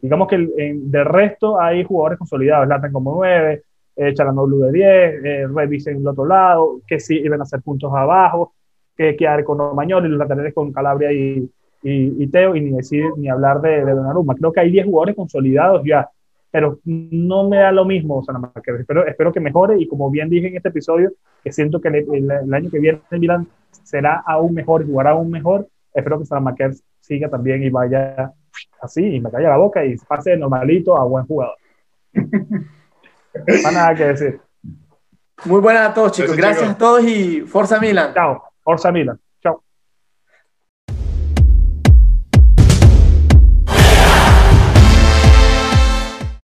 [0.00, 3.62] Digamos que el, del resto hay jugadores consolidados, Latan como 9, eh,
[3.96, 7.92] Chalanoglu de 10, eh, Revis en el otro lado, que sí iban a hacer puntos
[7.94, 8.54] abajo,
[8.96, 11.50] que quedar con Romagnoli, los laterales con Calabria y,
[11.82, 14.34] y, Teo, y ni decir ni hablar de, de Donnarumma.
[14.34, 16.08] Creo que hay 10 jugadores consolidados ya,
[16.50, 18.34] pero no me da lo mismo, o sea,
[18.78, 21.12] espero, espero que mejore y como bien dije en este episodio,
[21.44, 25.30] que siento que el, año que viene en Milan será aún mejor y jugará aún
[25.30, 28.32] mejor, espero que Salamaker siga también y vaya
[28.80, 31.56] así y me calla la boca y pase normalito a buen jugador.
[33.64, 34.40] no nada que decir.
[35.44, 36.36] Muy buenas a todos, chicos.
[36.36, 38.14] Gracias, a todos y Forza Milan.
[38.14, 39.20] Chao, Forza Milan.